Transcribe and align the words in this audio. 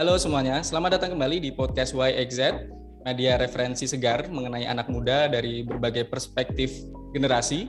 Halo 0.00 0.16
semuanya, 0.16 0.64
selamat 0.64 0.96
datang 0.96 1.12
kembali 1.12 1.44
di 1.44 1.50
podcast 1.52 1.92
YXZ, 1.92 2.72
media 3.04 3.36
referensi 3.36 3.84
segar 3.84 4.32
mengenai 4.32 4.64
anak 4.64 4.88
muda 4.88 5.28
dari 5.28 5.60
berbagai 5.60 6.08
perspektif 6.08 6.72
generasi 7.12 7.68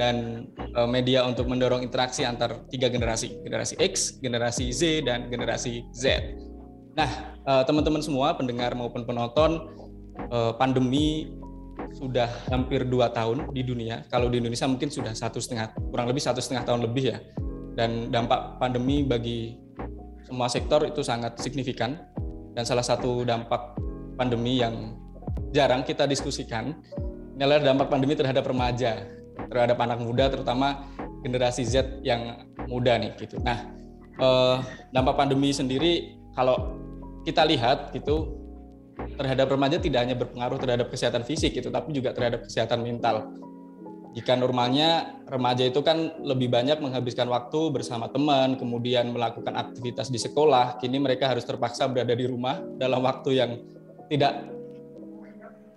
dan 0.00 0.48
uh, 0.72 0.88
media 0.88 1.28
untuk 1.28 1.44
mendorong 1.44 1.84
interaksi 1.84 2.24
antar 2.24 2.64
tiga 2.72 2.88
generasi, 2.88 3.36
generasi 3.44 3.76
X, 3.84 4.16
generasi 4.24 4.72
Z, 4.72 5.04
dan 5.04 5.28
generasi 5.28 5.84
Z. 5.92 6.32
Nah, 6.96 7.36
uh, 7.44 7.60
teman-teman 7.68 8.00
semua, 8.00 8.32
pendengar 8.32 8.72
maupun 8.72 9.04
penonton, 9.04 9.68
uh, 10.32 10.56
pandemi 10.56 11.36
sudah 12.00 12.32
hampir 12.48 12.88
dua 12.88 13.12
tahun 13.12 13.52
di 13.52 13.60
dunia. 13.60 14.08
Kalau 14.08 14.32
di 14.32 14.40
Indonesia 14.40 14.64
mungkin 14.64 14.88
sudah 14.88 15.12
satu 15.12 15.36
setengah, 15.36 15.76
kurang 15.92 16.08
lebih 16.08 16.24
satu 16.24 16.40
setengah 16.40 16.64
tahun 16.64 16.88
lebih 16.88 17.12
ya. 17.12 17.20
Dan 17.76 18.08
dampak 18.08 18.56
pandemi 18.56 19.04
bagi 19.04 19.67
semua 20.28 20.52
sektor 20.52 20.84
itu 20.84 21.00
sangat 21.00 21.40
signifikan 21.40 21.96
dan 22.52 22.68
salah 22.68 22.84
satu 22.84 23.24
dampak 23.24 23.80
pandemi 24.20 24.60
yang 24.60 24.92
jarang 25.56 25.80
kita 25.88 26.04
diskusikan 26.04 26.76
adalah 27.40 27.64
dampak 27.64 27.88
pandemi 27.88 28.12
terhadap 28.12 28.44
remaja, 28.44 29.08
terhadap 29.48 29.80
anak 29.80 30.04
muda 30.04 30.28
terutama 30.28 30.84
generasi 31.24 31.64
Z 31.64 32.04
yang 32.04 32.44
muda 32.68 33.00
nih 33.00 33.16
gitu. 33.16 33.40
Nah, 33.40 33.72
eh, 34.20 34.56
dampak 34.92 35.16
pandemi 35.16 35.48
sendiri 35.48 36.20
kalau 36.36 36.76
kita 37.24 37.48
lihat 37.48 37.96
gitu 37.96 38.36
terhadap 39.16 39.48
remaja 39.48 39.80
tidak 39.80 40.04
hanya 40.04 40.16
berpengaruh 40.18 40.60
terhadap 40.60 40.92
kesehatan 40.92 41.24
fisik 41.24 41.56
gitu, 41.56 41.72
tapi 41.72 41.96
juga 41.96 42.12
terhadap 42.12 42.44
kesehatan 42.44 42.84
mental 42.84 43.32
jika 44.18 44.34
normalnya 44.34 45.14
remaja 45.30 45.62
itu 45.62 45.78
kan 45.78 46.10
lebih 46.26 46.50
banyak 46.50 46.82
menghabiskan 46.82 47.30
waktu 47.30 47.70
bersama 47.70 48.10
teman, 48.10 48.58
kemudian 48.58 49.14
melakukan 49.14 49.54
aktivitas 49.54 50.10
di 50.10 50.18
sekolah, 50.18 50.74
kini 50.82 50.98
mereka 50.98 51.30
harus 51.30 51.46
terpaksa 51.46 51.86
berada 51.86 52.18
di 52.18 52.26
rumah 52.26 52.58
dalam 52.82 52.98
waktu 53.06 53.38
yang 53.38 53.50
tidak 54.10 54.42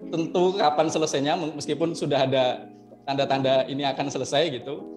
tentu 0.10 0.58
kapan 0.58 0.90
selesainya 0.90 1.38
meskipun 1.54 1.94
sudah 1.94 2.26
ada 2.26 2.66
tanda-tanda 3.06 3.70
ini 3.70 3.86
akan 3.86 4.10
selesai 4.10 4.58
gitu. 4.58 4.90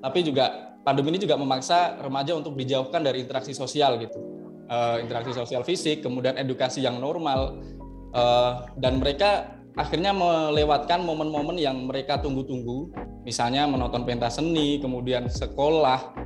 Tapi 0.00 0.24
juga 0.24 0.72
pandemi 0.80 1.12
ini 1.12 1.20
juga 1.20 1.36
memaksa 1.36 2.00
remaja 2.00 2.32
untuk 2.32 2.56
dijauhkan 2.56 3.04
dari 3.04 3.20
interaksi 3.20 3.52
sosial 3.52 4.00
gitu. 4.00 4.16
Uh, 4.72 5.04
interaksi 5.04 5.36
sosial 5.36 5.68
fisik, 5.68 6.00
kemudian 6.00 6.40
edukasi 6.40 6.80
yang 6.80 6.96
normal 6.96 7.60
uh, 8.16 8.72
dan 8.80 9.04
mereka 9.04 9.55
akhirnya 9.76 10.16
melewatkan 10.16 11.04
momen-momen 11.04 11.60
yang 11.60 11.76
mereka 11.84 12.16
tunggu-tunggu, 12.18 12.90
misalnya 13.28 13.68
menonton 13.68 14.08
pentas 14.08 14.40
seni, 14.40 14.80
kemudian 14.80 15.28
sekolah, 15.28 16.16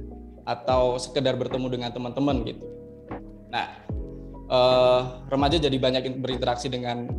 atau 0.47 0.97
sekedar 0.97 1.35
bertemu 1.35 1.67
dengan 1.69 1.91
teman-teman 1.91 2.47
gitu. 2.47 2.65
Nah, 3.51 3.67
eh, 4.47 5.01
remaja 5.29 5.59
jadi 5.59 5.77
banyak 5.77 6.23
berinteraksi 6.23 6.71
dengan 6.71 7.11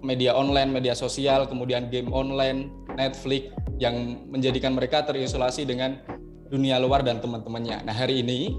media 0.00 0.32
online, 0.32 0.72
media 0.72 0.96
sosial, 0.96 1.44
kemudian 1.44 1.92
game 1.92 2.08
online, 2.08 2.72
Netflix, 2.96 3.52
yang 3.78 4.26
menjadikan 4.32 4.74
mereka 4.74 5.04
terisolasi 5.04 5.68
dengan 5.68 6.00
dunia 6.48 6.80
luar 6.80 7.04
dan 7.04 7.20
teman-temannya. 7.20 7.84
Nah, 7.84 7.94
hari 7.94 8.24
ini 8.24 8.56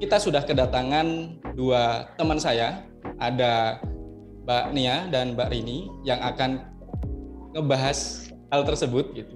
kita 0.00 0.16
sudah 0.16 0.42
kedatangan 0.42 1.38
dua 1.54 2.08
teman 2.16 2.40
saya, 2.40 2.88
ada 3.20 3.78
Mbak 4.44 4.64
Nia 4.76 5.08
dan 5.08 5.32
Mbak 5.32 5.48
Rini 5.48 5.88
yang 6.04 6.20
akan 6.20 6.68
ngebahas 7.56 8.28
hal 8.52 8.62
tersebut 8.68 9.16
gitu. 9.16 9.34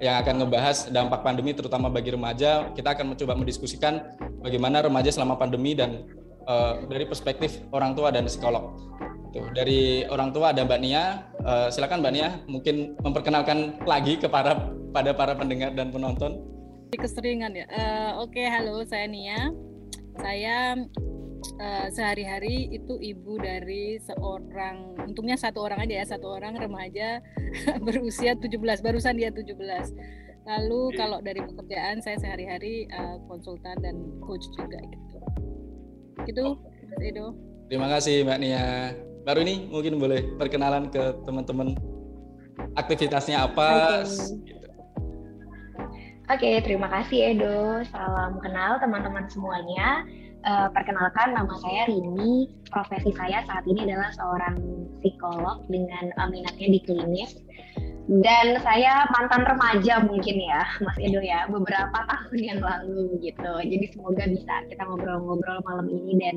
Yang 0.00 0.16
akan 0.24 0.34
ngebahas 0.40 0.88
dampak 0.88 1.20
pandemi 1.20 1.52
terutama 1.52 1.92
bagi 1.92 2.16
remaja. 2.16 2.72
Kita 2.72 2.96
akan 2.96 3.12
mencoba 3.12 3.36
mendiskusikan 3.36 4.16
bagaimana 4.40 4.80
remaja 4.80 5.12
selama 5.12 5.36
pandemi 5.36 5.76
dan 5.76 6.08
uh, 6.48 6.80
dari 6.88 7.04
perspektif 7.04 7.60
orang 7.68 7.92
tua 7.92 8.08
dan 8.08 8.24
psikolog. 8.24 8.72
Tuh, 9.30 9.46
dari 9.52 10.08
orang 10.08 10.32
tua 10.32 10.56
ada 10.56 10.64
Mbak 10.64 10.80
Nia. 10.80 11.28
Uh, 11.44 11.68
silakan 11.68 12.00
Mbak 12.00 12.12
Nia 12.16 12.28
mungkin 12.48 12.96
memperkenalkan 13.04 13.84
lagi 13.84 14.16
kepada 14.16 14.72
pada 14.90 15.12
para 15.12 15.36
pendengar 15.36 15.76
dan 15.76 15.92
penonton. 15.92 16.40
Keseringan 16.96 17.52
ya. 17.54 17.68
Uh, 17.68 18.24
Oke, 18.24 18.40
okay, 18.40 18.46
halo 18.48 18.82
saya 18.88 19.04
Nia. 19.04 19.52
Saya 20.16 20.80
uh, 21.60 21.86
sehari-hari 21.92 22.68
itu 22.70 22.96
ibu 23.00 23.40
dari 23.40 23.98
seorang 24.00 24.96
untungnya 25.04 25.36
satu 25.36 25.64
orang 25.64 25.84
aja 25.84 25.94
ya 26.02 26.06
satu 26.06 26.26
orang 26.28 26.56
remaja 26.56 27.20
berusia 27.86 28.36
17 28.36 28.56
barusan 28.80 29.16
dia 29.16 29.30
17 29.32 29.56
lalu 30.48 30.80
kalau 30.96 31.20
dari 31.20 31.40
pekerjaan 31.44 32.00
saya 32.00 32.16
sehari-hari 32.18 32.88
uh, 32.90 33.20
konsultan 33.28 33.76
dan 33.84 33.96
coach 34.24 34.44
juga 34.56 34.80
gitu 34.82 35.18
gitu 36.26 36.46
Mas 36.90 37.02
Edo 37.04 37.26
terima 37.68 37.88
kasih 37.92 38.24
Mbak 38.24 38.38
Nia 38.40 38.96
baru 39.24 39.44
ini 39.44 39.68
mungkin 39.68 40.00
boleh 40.00 40.36
perkenalan 40.40 40.88
ke 40.88 41.12
teman-teman 41.28 41.76
aktivitasnya 42.76 43.48
apa 43.48 44.04
okay. 44.04 44.48
gitu. 44.48 44.68
Oke, 46.30 46.62
terima 46.62 46.86
kasih 46.86 47.34
Edo. 47.34 47.82
Salam 47.90 48.38
kenal 48.38 48.78
teman-teman 48.78 49.26
semuanya. 49.26 50.06
Uh, 50.40 50.72
perkenalkan 50.72 51.36
nama 51.36 51.52
saya 51.60 51.84
Rini. 51.92 52.48
Profesi 52.72 53.12
saya 53.12 53.44
saat 53.44 53.60
ini 53.68 53.84
adalah 53.84 54.08
seorang 54.16 54.56
psikolog 55.04 55.68
dengan 55.68 56.16
minatnya 56.32 56.68
di 56.72 56.80
klinis. 56.80 57.36
Dan 58.08 58.56
saya 58.64 59.04
mantan 59.12 59.44
remaja 59.44 60.00
mungkin 60.00 60.40
ya, 60.40 60.64
Mas 60.84 60.96
Edo 60.96 61.20
ya, 61.20 61.44
beberapa 61.44 61.92
tahun 62.10 62.40
yang 62.40 62.60
lalu 62.64 63.20
gitu. 63.20 63.52
Jadi 63.60 63.86
semoga 63.92 64.24
bisa 64.32 64.64
kita 64.72 64.82
ngobrol-ngobrol 64.88 65.60
malam 65.60 65.86
ini 65.92 66.16
dan 66.16 66.36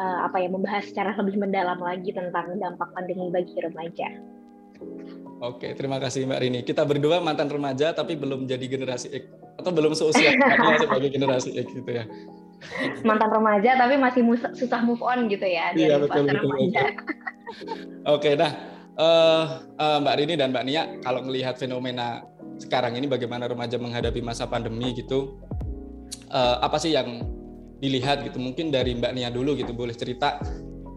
uh, 0.00 0.24
apa 0.24 0.40
ya 0.40 0.48
membahas 0.48 0.88
secara 0.88 1.12
lebih 1.20 1.36
mendalam 1.36 1.76
lagi 1.84 2.08
tentang 2.08 2.56
dampak 2.56 2.88
pandemi 2.96 3.28
bagi 3.28 3.52
remaja. 3.60 4.08
Oke, 5.44 5.76
terima 5.76 6.00
kasih 6.00 6.24
Mbak 6.24 6.40
Rini. 6.40 6.60
Kita 6.64 6.88
berdua 6.88 7.20
mantan 7.20 7.52
remaja 7.52 7.92
tapi 7.92 8.16
belum 8.16 8.48
jadi 8.48 8.64
generasi 8.64 9.12
X 9.12 9.24
atau 9.60 9.70
belum 9.76 9.92
seusia 9.92 10.32
sebagai 10.82 11.12
generasi 11.12 11.52
X 11.60 11.68
gitu 11.68 11.90
ya 11.92 12.08
mantan 13.08 13.30
remaja 13.30 13.76
tapi 13.78 13.94
masih 13.96 14.22
susah 14.56 14.80
move 14.82 15.02
on 15.02 15.26
gitu 15.28 15.44
ya 15.44 15.72
dari 15.72 15.90
iya, 15.90 15.96
betul, 16.00 16.26
betul, 16.26 16.40
remaja. 16.44 16.82
Oke, 18.08 18.34
nah 18.34 18.50
uh, 18.98 19.44
uh, 19.78 19.98
Mbak 20.02 20.14
Rini 20.18 20.34
dan 20.38 20.50
Mbak 20.50 20.64
Nia, 20.66 20.82
kalau 21.02 21.20
melihat 21.22 21.54
fenomena 21.58 22.26
sekarang 22.58 22.94
ini 22.98 23.06
bagaimana 23.10 23.50
remaja 23.50 23.78
menghadapi 23.78 24.22
masa 24.22 24.46
pandemi 24.46 24.94
gitu, 24.94 25.38
uh, 26.30 26.62
apa 26.62 26.78
sih 26.78 26.94
yang 26.94 27.22
dilihat 27.78 28.22
gitu? 28.26 28.38
Mungkin 28.38 28.70
dari 28.70 28.94
Mbak 28.94 29.12
Nia 29.14 29.28
dulu 29.30 29.54
gitu, 29.58 29.74
boleh 29.74 29.94
cerita 29.94 30.38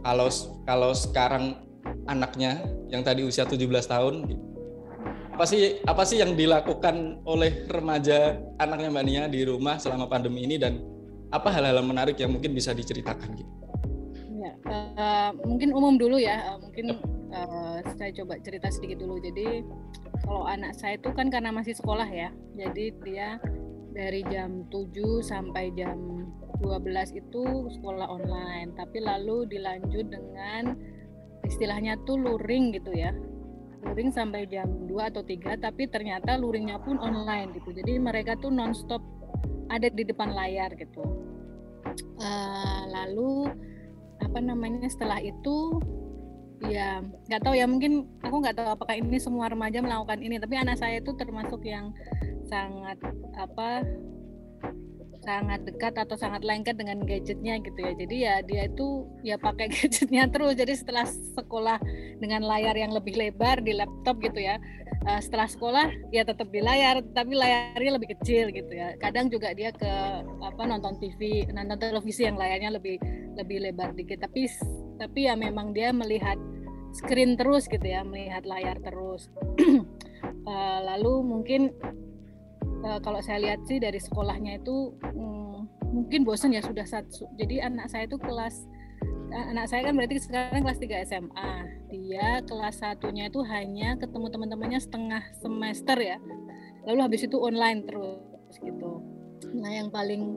kalau 0.05 0.29
kalau 0.66 0.91
sekarang 0.94 1.61
anaknya 2.07 2.63
yang 2.88 3.03
tadi 3.03 3.23
usia 3.28 3.44
17 3.44 3.67
tahun 3.67 4.13
gitu, 4.29 4.44
apa 5.38 5.45
sih 5.45 5.84
apa 5.85 6.03
sih 6.07 6.17
yang 6.23 6.34
dilakukan 6.34 7.22
oleh 7.28 7.67
remaja 7.69 8.39
anaknya 8.57 8.89
Mbak 8.89 9.05
Nia 9.05 9.23
di 9.29 9.45
rumah 9.45 9.78
selama 9.78 10.09
pandemi 10.09 10.47
ini 10.47 10.57
dan 10.57 10.97
apa 11.31 11.49
hal-hal 11.51 11.83
menarik 11.83 12.15
yang 12.19 12.31
mungkin 12.31 12.55
bisa 12.55 12.71
diceritakan 12.71 13.35
gitu? 13.35 13.51
Ya, 14.38 14.53
uh, 14.69 15.31
mungkin 15.43 15.73
umum 15.73 15.97
dulu 15.99 16.21
ya, 16.21 16.55
uh, 16.55 16.57
mungkin 16.61 17.01
uh, 17.33 17.83
saya 17.97 18.13
coba 18.15 18.39
cerita 18.39 18.71
sedikit 18.71 19.03
dulu. 19.03 19.19
Jadi 19.19 19.66
kalau 20.23 20.47
anak 20.47 20.77
saya 20.77 20.95
itu 20.95 21.09
kan 21.11 21.27
karena 21.27 21.51
masih 21.51 21.75
sekolah 21.75 22.07
ya, 22.07 22.31
jadi 22.55 22.85
dia 23.03 23.29
dari 23.97 24.21
jam 24.29 24.69
7 24.69 25.25
sampai 25.25 25.73
jam 25.73 25.97
12 26.61 27.17
itu 27.17 27.43
sekolah 27.81 28.07
online, 28.07 28.77
tapi 28.77 29.01
lalu 29.01 29.49
dilanjut 29.49 30.05
dengan 30.09 30.77
istilahnya 31.45 31.97
tuh 32.05 32.21
luring 32.21 32.77
gitu 32.77 32.93
ya. 32.93 33.11
Luring 33.85 34.13
sampai 34.13 34.45
jam 34.49 34.69
2 34.85 35.11
atau 35.13 35.25
3, 35.25 35.57
tapi 35.57 35.89
ternyata 35.89 36.37
luringnya 36.37 36.77
pun 36.81 37.01
online 37.01 37.57
gitu. 37.57 37.73
Jadi 37.73 37.97
mereka 37.97 38.37
tuh 38.37 38.53
nonstop 38.53 39.01
ada 39.67 39.88
di 39.91 40.03
depan 40.03 40.31
layar 40.33 40.72
gitu. 40.75 41.03
Uh, 42.17 42.81
lalu 42.89 43.51
apa 44.22 44.40
namanya 44.41 44.90
setelah 44.90 45.22
itu 45.22 45.81
ya 46.66 47.05
nggak 47.29 47.41
tahu 47.46 47.53
ya 47.53 47.69
mungkin 47.69 48.09
aku 48.25 48.41
nggak 48.41 48.58
tahu 48.58 48.67
apakah 48.73 48.97
ini 48.97 49.22
semua 49.22 49.46
remaja 49.46 49.78
melakukan 49.78 50.17
ini 50.25 50.41
tapi 50.41 50.58
anak 50.58 50.81
saya 50.81 50.97
itu 50.97 51.14
termasuk 51.14 51.61
yang 51.61 51.93
sangat 52.49 52.97
apa 53.37 53.85
sangat 55.28 55.68
dekat 55.68 55.91
atau 56.00 56.16
sangat 56.16 56.47
lengket 56.47 56.79
dengan 56.79 57.03
gadgetnya 57.03 57.59
gitu 57.59 57.79
ya. 57.84 57.91
Jadi 58.00 58.16
ya 58.16 58.35
dia 58.47 58.62
itu 58.72 59.03
ya 59.28 59.35
pakai 59.35 59.68
gadgetnya 59.76 60.32
terus. 60.32 60.56
Jadi 60.56 60.74
setelah 60.79 61.03
sekolah 61.35 61.78
dengan 62.24 62.47
layar 62.47 62.79
yang 62.79 62.96
lebih 62.96 63.20
lebar 63.20 63.59
di 63.59 63.76
laptop 63.76 64.24
gitu 64.24 64.40
ya 64.40 64.56
uh, 65.03 65.20
setelah 65.20 65.47
sekolah 65.52 65.85
ya 66.16 66.24
tetap 66.24 66.47
di 66.47 66.64
layar 66.64 67.03
tapi 67.12 67.35
layarnya 67.35 67.91
lebih 68.00 68.16
kecil 68.16 68.56
gitu 68.56 68.72
ya. 68.72 68.96
Kadang 69.03 69.28
juga 69.28 69.52
dia 69.52 69.76
ke 69.76 69.91
apa 70.40 70.64
nonton 70.64 70.96
TV 71.03 71.44
nonton 71.52 71.76
televisi 71.76 72.24
yang 72.24 72.40
layarnya 72.40 72.79
lebih 72.79 72.96
lebih 73.35 73.68
lebar 73.68 73.91
dikit. 73.91 74.24
Tapi 74.24 74.47
tapi 74.97 75.28
ya 75.28 75.35
memang 75.35 75.76
dia 75.76 75.91
melihat 75.91 76.40
screen 76.96 77.35
terus 77.35 77.68
gitu 77.68 77.84
ya 77.84 78.08
melihat 78.08 78.47
layar 78.47 78.79
terus. 78.79 79.28
Uh, 80.47 80.79
lalu 80.96 81.14
mungkin 81.22 81.76
uh, 82.84 83.00
kalau 83.02 83.22
saya 83.24 83.41
lihat 83.41 83.64
sih 83.66 83.78
dari 83.82 83.97
sekolahnya 83.97 84.59
itu 84.62 84.94
um, 85.16 85.70
mungkin 85.90 86.28
bosan 86.28 86.53
ya 86.53 86.62
sudah 86.62 86.84
satu 86.84 87.29
jadi 87.40 87.72
anak 87.72 87.88
saya 87.90 88.06
itu 88.06 88.20
kelas 88.20 88.68
anak 89.28 89.68
saya 89.68 89.91
kan 89.91 89.94
berarti 89.96 90.24
sekarang 90.24 90.64
kelas 90.64 90.79
3 90.79 91.08
SMA 91.08 91.52
dia 91.88 92.44
kelas 92.44 92.84
satunya 92.84 93.32
itu 93.32 93.40
hanya 93.47 93.96
ketemu 93.96 94.28
teman-temannya 94.32 94.79
setengah 94.79 95.24
semester 95.40 95.97
ya. 96.00 96.18
Lalu 96.88 97.00
habis 97.03 97.22
itu 97.28 97.38
online 97.40 97.84
terus 97.88 98.56
gitu. 98.59 99.03
Nah 99.56 99.72
yang 99.72 99.90
paling 99.91 100.35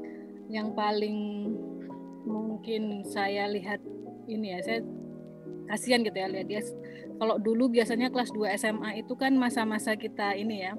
yang 0.51 0.75
paling 0.75 1.51
mungkin 2.27 3.07
saya 3.07 3.47
lihat 3.51 3.79
ini 4.27 4.55
ya 4.55 4.59
saya 4.63 4.81
kasihan 5.71 6.03
gitu 6.03 6.19
ya 6.19 6.29
lihat 6.31 6.47
dia 6.51 6.63
kalau 7.21 7.37
dulu 7.37 7.69
biasanya 7.69 8.09
kelas 8.09 8.33
2 8.33 8.57
SMA 8.57 9.05
itu 9.05 9.13
kan 9.13 9.37
masa-masa 9.37 9.93
kita 9.93 10.33
ini 10.33 10.65
ya 10.65 10.73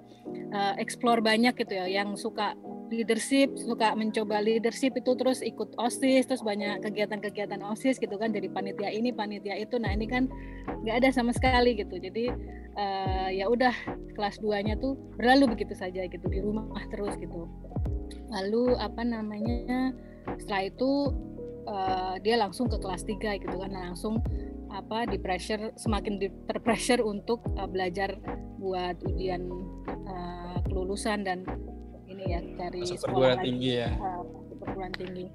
uh, 0.58 0.74
explore 0.82 1.22
banyak 1.22 1.54
gitu 1.54 1.78
ya 1.78 1.86
yang 1.86 2.18
suka 2.18 2.58
leadership 2.92 3.56
suka 3.56 3.96
mencoba 3.96 4.44
leadership 4.44 4.98
itu 5.00 5.16
terus 5.16 5.40
ikut 5.40 5.78
osis 5.80 6.28
terus 6.28 6.44
banyak 6.44 6.84
kegiatan-kegiatan 6.84 7.64
osis 7.72 7.96
gitu 8.02 8.20
kan 8.20 8.36
dari 8.36 8.52
panitia 8.52 8.92
ini 8.92 9.16
panitia 9.16 9.56
itu. 9.56 9.80
Nah 9.80 9.96
ini 9.96 10.10
kan 10.10 10.28
nggak 10.84 11.06
ada 11.06 11.10
sama 11.16 11.32
sekali 11.32 11.80
gitu. 11.80 11.96
Jadi 11.96 12.28
uh, 12.76 13.30
ya 13.32 13.48
udah 13.48 13.72
kelas 14.18 14.44
2 14.44 14.68
nya 14.68 14.76
tuh 14.76 15.00
berlalu 15.16 15.56
begitu 15.56 15.78
saja 15.78 16.04
gitu 16.04 16.26
di 16.28 16.44
rumah 16.44 16.84
terus 16.92 17.16
gitu. 17.16 17.48
Lalu 18.28 18.76
apa 18.76 19.08
namanya 19.08 19.96
setelah 20.36 20.68
itu 20.68 20.92
uh, 21.72 22.20
dia 22.20 22.36
langsung 22.36 22.68
ke 22.68 22.76
kelas 22.76 23.08
3 23.08 23.40
gitu 23.40 23.56
kan 23.56 23.72
langsung 23.72 24.20
apa 24.72 25.06
di 25.08 25.20
pressure 25.20 25.76
semakin 25.76 26.18
di 26.18 26.28
terpressure 26.48 27.04
untuk 27.04 27.44
uh, 27.60 27.68
belajar 27.68 28.16
buat 28.58 28.98
ujian 29.04 29.44
uh, 30.08 30.58
kelulusan 30.68 31.28
dan 31.28 31.44
ini 32.08 32.24
ya 32.32 32.42
dari 32.56 32.84
Masuk 32.88 33.12
perguruan 33.12 33.40
tinggi 33.44 33.72
ya. 33.84 33.90
Uh, 34.00 34.24
perguruan 34.62 34.94
tinggi. 34.96 35.26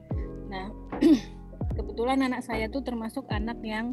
Nah 0.48 0.66
kebetulan 1.76 2.18
anak 2.24 2.42
saya 2.46 2.70
tuh 2.72 2.80
termasuk 2.80 3.28
anak 3.28 3.60
yang 3.60 3.92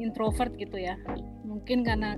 introvert 0.00 0.54
gitu 0.56 0.80
ya. 0.80 0.96
Mungkin 1.44 1.84
karena 1.84 2.16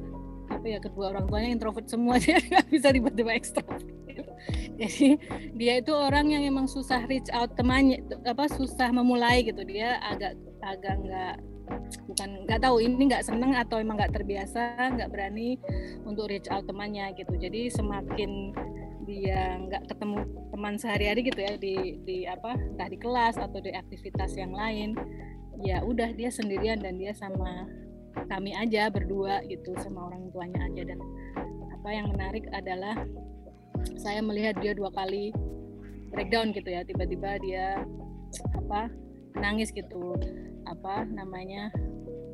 apa 0.52 0.66
ya 0.68 0.78
kedua 0.78 1.16
orang 1.16 1.24
tuanya 1.26 1.50
introvert 1.50 1.88
semua 1.88 2.20
dia 2.22 2.38
nggak 2.38 2.66
bisa 2.70 2.88
tiba-tiba 2.94 3.32
ekstrovert. 3.34 3.82
Jadi 4.80 5.18
dia 5.54 5.80
itu 5.80 5.90
orang 5.94 6.30
yang 6.30 6.42
emang 6.46 6.66
susah 6.70 7.02
reach 7.06 7.30
out 7.34 7.54
temannya 7.58 8.02
apa 8.26 8.46
susah 8.52 8.92
memulai 8.94 9.42
gitu. 9.42 9.62
Dia 9.66 9.98
agak 10.02 10.38
agak 10.62 10.94
nggak 11.02 11.36
bukan 12.10 12.30
nggak 12.44 12.60
tahu 12.60 12.76
ini 12.80 13.08
nggak 13.08 13.24
seneng 13.24 13.56
atau 13.56 13.80
emang 13.80 13.96
nggak 13.96 14.14
terbiasa 14.14 14.92
nggak 14.94 15.10
berani 15.10 15.56
untuk 16.04 16.28
reach 16.28 16.48
out 16.52 16.64
temannya 16.68 17.12
gitu. 17.16 17.34
Jadi 17.36 17.72
semakin 17.72 18.52
dia 19.04 19.60
nggak 19.60 19.84
ketemu 19.92 20.24
teman 20.48 20.74
sehari-hari 20.80 21.20
gitu 21.28 21.40
ya 21.44 21.54
di 21.60 22.00
di 22.08 22.18
apa 22.24 22.56
entah 22.56 22.88
di 22.88 22.96
kelas 22.96 23.36
atau 23.36 23.60
di 23.60 23.72
aktivitas 23.72 24.32
yang 24.36 24.56
lain 24.56 24.96
ya 25.60 25.84
udah 25.84 26.08
dia 26.16 26.32
sendirian 26.32 26.80
dan 26.80 26.96
dia 26.96 27.12
sama 27.12 27.68
kami 28.30 28.56
aja 28.56 28.88
berdua 28.88 29.44
gitu 29.48 29.76
sama 29.80 30.08
orang 30.08 30.32
tuanya 30.32 30.60
aja. 30.68 30.82
Dan 30.94 31.00
apa 31.72 31.88
yang 31.92 32.08
menarik 32.12 32.48
adalah 32.52 32.96
saya 34.00 34.24
melihat 34.24 34.56
dia 34.64 34.72
dua 34.72 34.88
kali 34.94 35.34
breakdown 36.14 36.54
gitu 36.54 36.70
ya 36.70 36.86
tiba-tiba 36.86 37.36
dia 37.42 37.82
apa 38.54 38.88
nangis 39.34 39.74
gitu 39.74 40.14
apa 40.64 41.04
namanya 41.08 41.68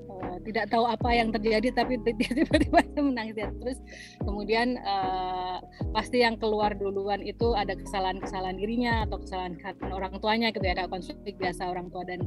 uh, 0.09 0.38
tidak 0.47 0.71
tahu 0.71 0.85
apa 0.87 1.11
yang 1.15 1.31
terjadi 1.35 1.75
tapi 1.75 1.99
tiba-tiba 2.19 2.81
menangis 3.00 3.37
ya 3.38 3.49
terus 3.61 3.79
kemudian 4.23 4.79
uh, 4.82 5.59
pasti 5.97 6.23
yang 6.23 6.37
keluar 6.38 6.77
duluan 6.77 7.21
itu 7.25 7.53
ada 7.56 7.75
kesalahan-kesalahan 7.75 8.56
dirinya 8.56 9.05
atau 9.09 9.19
kesalahan 9.21 9.56
orang 9.91 10.12
tuanya 10.23 10.53
gitu 10.55 10.62
ya. 10.62 10.77
Ada 10.77 10.87
konflik 10.87 11.37
biasa 11.41 11.67
orang 11.67 11.91
tua 11.91 12.05
dan 12.06 12.21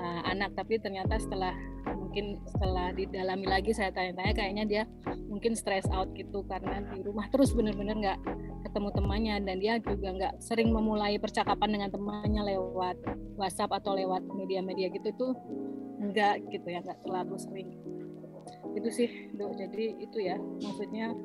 uh, 0.00 0.22
anak. 0.28 0.56
Tapi 0.56 0.80
ternyata 0.80 1.20
setelah 1.20 1.54
mungkin 2.14 2.38
setelah 2.46 2.94
didalami 2.94 3.42
lagi 3.42 3.74
saya 3.74 3.90
tanya-tanya 3.90 4.38
kayaknya 4.38 4.64
dia 4.70 4.82
mungkin 5.26 5.58
stress 5.58 5.82
out 5.90 6.14
gitu 6.14 6.46
karena 6.46 6.78
di 6.94 7.02
rumah 7.02 7.26
terus 7.26 7.50
bener-bener 7.50 7.98
nggak 7.98 8.18
ketemu 8.70 8.88
temannya 8.94 9.36
dan 9.42 9.56
dia 9.58 9.82
juga 9.82 10.14
nggak 10.14 10.34
sering 10.38 10.70
memulai 10.70 11.18
percakapan 11.18 11.74
dengan 11.74 11.90
temannya 11.90 12.54
lewat 12.54 13.02
WhatsApp 13.34 13.82
atau 13.82 13.98
lewat 13.98 14.22
media-media 14.30 14.94
gitu 14.94 15.10
tuh 15.18 15.34
enggak 15.98 16.38
gitu 16.54 16.70
ya 16.70 16.86
nggak 16.86 17.02
terlalu 17.02 17.34
sering. 17.34 17.68
Itu 18.78 18.94
sih 18.94 19.34
dok. 19.34 19.58
Jadi 19.58 19.98
itu 19.98 20.18
ya 20.22 20.38
maksudnya 20.38 21.18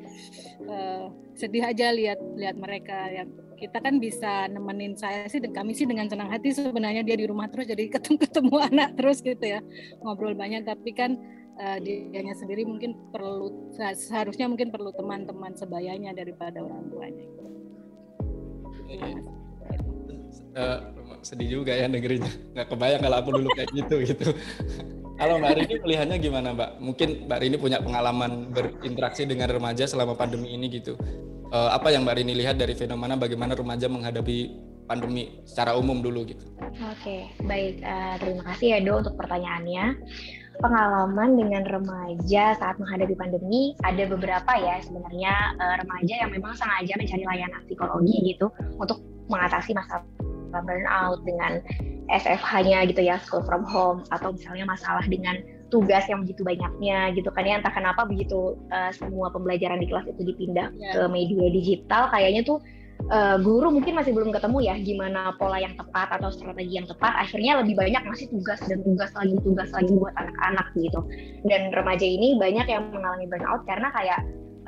uh, 0.66 1.06
sedih 1.38 1.70
aja 1.70 1.94
lihat 1.94 2.18
lihat 2.34 2.58
mereka 2.58 3.14
yang 3.14 3.30
kita 3.60 3.78
kan 3.84 4.00
bisa 4.00 4.48
nemenin 4.48 4.96
saya 4.96 5.28
sih 5.28 5.44
kami 5.44 5.76
sih 5.76 5.84
dengan 5.84 6.08
senang 6.08 6.32
hati 6.32 6.56
sebenarnya 6.56 7.04
dia 7.04 7.20
di 7.20 7.28
rumah 7.28 7.52
terus 7.52 7.68
jadi 7.68 7.92
ketemu 7.92 8.18
ketemu 8.24 8.56
anak 8.72 8.90
terus 8.96 9.20
gitu 9.20 9.44
ya 9.44 9.60
ngobrol 10.00 10.34
banyak 10.34 10.64
tapi 10.64 10.96
kan 10.96 11.20
uh, 11.60 11.78
dianya 11.84 12.34
sendiri 12.40 12.64
mungkin 12.64 12.96
perlu 13.12 13.76
seharusnya 13.76 14.48
mungkin 14.48 14.72
perlu 14.72 14.96
teman-teman 14.96 15.54
sebayanya 15.60 16.16
daripada 16.16 16.64
orang 16.64 16.88
tuanya. 16.90 17.26
Uh, 20.50 20.80
sedih 21.22 21.62
juga 21.62 21.78
ya 21.78 21.86
negerinya 21.86 22.32
nggak 22.58 22.68
kebayang 22.74 23.02
kalau 23.06 23.18
aku 23.22 23.30
dulu 23.38 23.50
kayak 23.54 23.70
gitu 23.70 23.96
gitu 24.02 24.34
kalau 25.20 25.36
Mbak 25.36 25.52
Rini 25.52 25.76
melihatnya 25.84 26.16
gimana 26.16 26.48
Mbak? 26.56 26.72
Mungkin 26.80 27.10
Mbak 27.28 27.40
Rini 27.44 27.58
punya 27.60 27.84
pengalaman 27.84 28.56
berinteraksi 28.56 29.28
dengan 29.28 29.52
remaja 29.52 29.84
selama 29.84 30.16
pandemi 30.16 30.56
ini 30.56 30.72
gitu. 30.72 30.96
Uh, 31.50 31.74
apa 31.74 31.90
yang 31.90 32.06
Mbak 32.06 32.22
Rini 32.22 32.34
lihat 32.38 32.62
dari 32.62 32.78
fenomena 32.78 33.18
bagaimana 33.18 33.58
remaja 33.58 33.90
menghadapi 33.90 34.54
pandemi 34.86 35.42
secara 35.50 35.74
umum 35.74 35.98
dulu 35.98 36.30
gitu? 36.30 36.46
Oke, 36.94 37.26
baik. 37.42 37.82
Uh, 37.82 38.16
terima 38.22 38.44
kasih 38.54 38.78
ya 38.78 38.80
Do 38.86 39.02
untuk 39.02 39.18
pertanyaannya. 39.18 39.98
Pengalaman 40.62 41.40
dengan 41.40 41.64
remaja 41.66 42.54
saat 42.54 42.78
menghadapi 42.78 43.16
pandemi 43.18 43.74
ada 43.82 44.04
beberapa 44.06 44.52
ya 44.62 44.78
sebenarnya 44.86 45.34
uh, 45.58 45.76
remaja 45.82 46.14
yang 46.22 46.30
memang 46.30 46.54
sengaja 46.54 46.94
mencari 47.02 47.24
layanan 47.26 47.62
psikologi 47.66 48.36
gitu 48.36 48.54
untuk 48.78 49.02
mengatasi 49.32 49.74
masalah 49.74 50.06
burnout 50.54 51.22
dengan 51.26 51.62
SFH-nya 52.10 52.90
gitu 52.90 53.06
ya, 53.06 53.22
school 53.22 53.46
from 53.46 53.62
home, 53.66 54.02
atau 54.10 54.34
misalnya 54.34 54.66
masalah 54.66 55.06
dengan 55.06 55.38
tugas 55.70 56.06
yang 56.10 56.26
begitu 56.26 56.42
banyaknya 56.42 57.14
gitu 57.14 57.30
kan 57.30 57.46
ya, 57.46 57.62
entah 57.62 57.74
kenapa 57.74 58.06
begitu 58.06 58.58
uh, 58.74 58.92
semua 58.94 59.30
pembelajaran 59.30 59.80
di 59.80 59.88
kelas 59.88 60.10
itu 60.10 60.22
dipindah 60.34 60.74
yeah. 60.76 60.94
ke 60.94 61.02
media 61.10 61.46
digital, 61.54 62.10
kayaknya 62.10 62.42
tuh 62.42 62.58
uh, 63.08 63.38
guru 63.40 63.72
mungkin 63.72 63.96
masih 63.96 64.12
belum 64.12 64.34
ketemu 64.36 64.58
ya 64.66 64.76
gimana 64.82 65.38
pola 65.38 65.62
yang 65.62 65.78
tepat 65.78 66.20
atau 66.20 66.34
strategi 66.34 66.82
yang 66.82 66.90
tepat, 66.90 67.14
akhirnya 67.16 67.62
lebih 67.64 67.78
banyak 67.78 68.04
masih 68.04 68.28
tugas 68.34 68.60
dan 68.66 68.82
tugas 68.84 69.14
lagi 69.16 69.36
tugas 69.46 69.70
lagi 69.72 69.94
buat 69.96 70.14
anak-anak 70.18 70.68
gitu. 70.76 71.00
Dan 71.48 71.70
remaja 71.72 72.06
ini 72.06 72.36
banyak 72.36 72.68
yang 72.68 72.90
mengalami 72.92 73.26
burnout 73.30 73.64
karena 73.64 73.88
kayak 73.94 74.20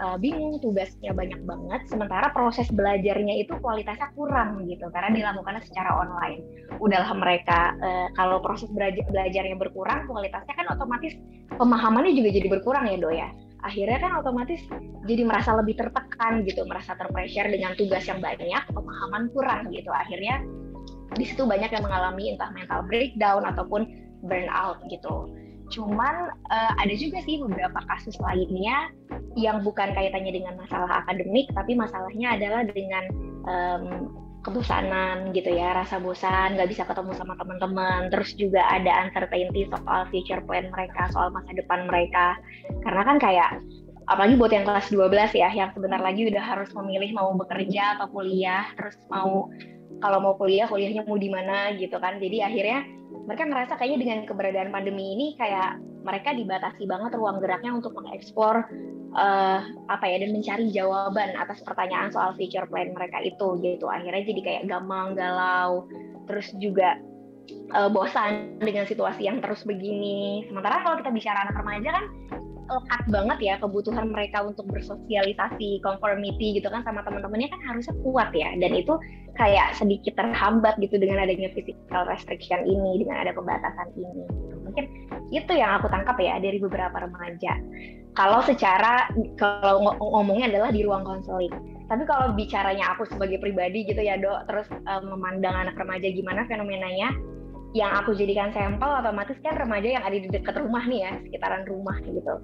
uh, 0.01 0.17
bingung 0.17 0.57
tugasnya 0.59 1.13
banyak 1.13 1.39
banget 1.45 1.81
sementara 1.87 2.33
proses 2.33 2.67
belajarnya 2.73 3.45
itu 3.45 3.53
kualitasnya 3.61 4.09
kurang 4.17 4.65
gitu 4.65 4.89
karena 4.89 5.13
dilakukan 5.13 5.61
secara 5.63 5.93
online. 6.01 6.41
Udahlah 6.81 7.13
mereka 7.13 7.77
uh, 7.77 8.07
kalau 8.17 8.41
proses 8.41 8.67
belajar 8.73 9.05
belajarnya 9.07 9.55
berkurang 9.55 10.09
kualitasnya 10.09 10.53
kan 10.57 10.67
otomatis 10.73 11.13
pemahamannya 11.55 12.17
juga 12.17 12.29
jadi 12.33 12.47
berkurang 12.49 12.89
ya 12.89 12.97
do 12.97 13.11
ya? 13.13 13.29
Akhirnya 13.61 14.01
kan 14.01 14.11
otomatis 14.17 14.57
jadi 15.05 15.21
merasa 15.21 15.53
lebih 15.53 15.77
tertekan 15.77 16.41
gitu 16.49 16.65
merasa 16.65 16.97
terpressure 16.97 17.45
dengan 17.53 17.77
tugas 17.77 18.01
yang 18.09 18.17
banyak 18.17 18.63
pemahaman 18.73 19.29
kurang 19.37 19.69
gitu. 19.69 19.93
Akhirnya 19.93 20.41
di 21.13 21.25
situ 21.29 21.45
banyak 21.45 21.69
yang 21.69 21.85
mengalami 21.85 22.33
entah 22.33 22.49
mental 22.57 22.81
breakdown 22.89 23.45
ataupun 23.45 23.85
burnout 24.25 24.81
gitu. 24.89 25.29
Cuman 25.71 26.33
uh, 26.49 26.73
ada 26.81 26.93
juga 26.97 27.21
sih 27.23 27.37
beberapa 27.39 27.79
kasus 27.85 28.17
lainnya 28.19 28.91
yang 29.39 29.63
bukan 29.63 29.95
kaitannya 29.95 30.31
dengan 30.31 30.59
masalah 30.59 31.05
akademik, 31.05 31.47
tapi 31.55 31.75
masalahnya 31.77 32.35
adalah 32.35 32.61
dengan 32.67 33.03
um, 33.47 33.85
kebosanan 34.41 35.29
gitu 35.37 35.53
ya, 35.53 35.77
rasa 35.77 36.01
bosan, 36.01 36.57
nggak 36.57 36.69
bisa 36.69 36.83
ketemu 36.83 37.13
sama 37.13 37.37
teman-teman, 37.37 38.09
terus 38.09 38.33
juga 38.33 38.65
ada 38.67 39.05
uncertainty 39.07 39.69
soal 39.69 40.09
future 40.09 40.41
plan 40.49 40.67
mereka, 40.73 41.13
soal 41.13 41.29
masa 41.29 41.53
depan 41.53 41.85
mereka. 41.85 42.35
Karena 42.81 43.01
kan 43.05 43.17
kayak 43.21 43.61
apalagi 44.09 44.33
buat 44.35 44.51
yang 44.51 44.65
kelas 44.65 44.89
12 44.89 45.37
ya, 45.37 45.49
yang 45.53 45.69
sebentar 45.77 46.01
lagi 46.01 46.25
udah 46.27 46.41
harus 46.41 46.73
memilih 46.73 47.13
mau 47.13 47.29
bekerja 47.37 48.01
atau 48.01 48.09
kuliah, 48.09 48.65
terus 48.75 48.97
mau 49.13 49.47
kalau 49.99 50.23
mau 50.23 50.33
kuliah, 50.39 50.69
kuliahnya 50.69 51.03
mau 51.03 51.19
di 51.19 51.27
mana 51.27 51.75
gitu 51.75 51.99
kan. 51.99 52.21
Jadi 52.21 52.39
akhirnya 52.39 52.87
mereka 53.27 53.43
ngerasa 53.45 53.73
kayaknya 53.77 53.99
dengan 54.01 54.19
keberadaan 54.25 54.69
pandemi 54.71 55.13
ini 55.13 55.27
kayak 55.35 55.77
mereka 56.01 56.33
dibatasi 56.33 56.89
banget 56.89 57.13
ruang 57.13 57.37
geraknya 57.37 57.71
untuk 57.77 57.93
mengeksplor 57.93 58.65
uh, 59.13 59.59
apa 59.87 60.05
ya 60.07 60.25
dan 60.25 60.31
mencari 60.33 60.73
jawaban 60.73 61.37
atas 61.37 61.61
pertanyaan 61.61 62.09
soal 62.09 62.33
future 62.35 62.65
plan 62.67 62.91
mereka 62.95 63.21
itu 63.21 63.59
gitu 63.61 63.85
akhirnya 63.87 64.25
jadi 64.25 64.41
kayak 64.41 64.63
gampang 64.67 65.13
galau 65.13 65.85
terus 66.25 66.49
juga 66.57 66.97
uh, 67.75 67.89
bosan 67.91 68.57
dengan 68.57 68.87
situasi 68.87 69.27
yang 69.29 69.43
terus 69.43 69.61
begini 69.67 70.47
sementara 70.49 70.81
kalau 70.81 70.97
kita 70.99 71.11
bicara 71.13 71.45
anak 71.45 71.55
remaja 71.59 71.89
kan 71.93 72.05
lekat 72.69 73.03
banget 73.09 73.39
ya 73.41 73.53
kebutuhan 73.57 74.11
mereka 74.11 74.45
untuk 74.45 74.67
bersosialisasi, 74.69 75.81
conformity 75.81 76.61
gitu 76.61 76.67
kan 76.69 76.85
sama 76.85 77.01
teman-temannya 77.01 77.49
kan 77.49 77.61
harusnya 77.65 77.95
kuat 78.05 78.29
ya. 78.35 78.53
Dan 78.57 78.71
itu 78.77 78.93
kayak 79.39 79.73
sedikit 79.79 80.19
terhambat 80.19 80.77
gitu 80.77 80.99
dengan 81.01 81.23
adanya 81.23 81.49
physical 81.55 82.05
restriction 82.05 82.61
ini, 82.67 83.01
dengan 83.01 83.25
ada 83.25 83.31
pembatasan 83.33 83.87
ini. 83.97 84.23
Gitu. 84.27 84.55
Mungkin 84.61 84.85
itu 85.31 85.51
yang 85.55 85.79
aku 85.79 85.87
tangkap 85.91 86.19
ya 86.19 86.37
dari 86.39 86.59
beberapa 86.59 86.95
remaja. 87.01 87.55
Kalau 88.11 88.43
secara 88.43 89.07
kalau 89.39 89.95
ngomongnya 89.99 90.51
adalah 90.51 90.69
di 90.75 90.83
ruang 90.83 91.07
konseling. 91.07 91.51
Tapi 91.91 92.07
kalau 92.07 92.31
bicaranya 92.35 92.95
aku 92.95 93.03
sebagai 93.03 93.43
pribadi 93.43 93.83
gitu 93.83 93.99
ya 93.99 94.15
dok, 94.15 94.47
terus 94.47 94.67
um, 94.87 95.11
memandang 95.11 95.51
anak 95.51 95.75
remaja 95.75 96.07
gimana 96.07 96.47
fenomenanya, 96.47 97.11
yang 97.71 97.91
aku 98.03 98.11
jadikan 98.11 98.51
sampel 98.51 98.87
otomatis 98.99 99.39
kan 99.39 99.55
remaja 99.55 99.95
yang 99.99 100.03
ada 100.03 100.17
di 100.19 100.27
dekat 100.27 100.59
rumah 100.59 100.83
nih 100.83 101.07
ya 101.07 101.11
sekitaran 101.23 101.63
rumah 101.67 101.95
gitu. 102.03 102.35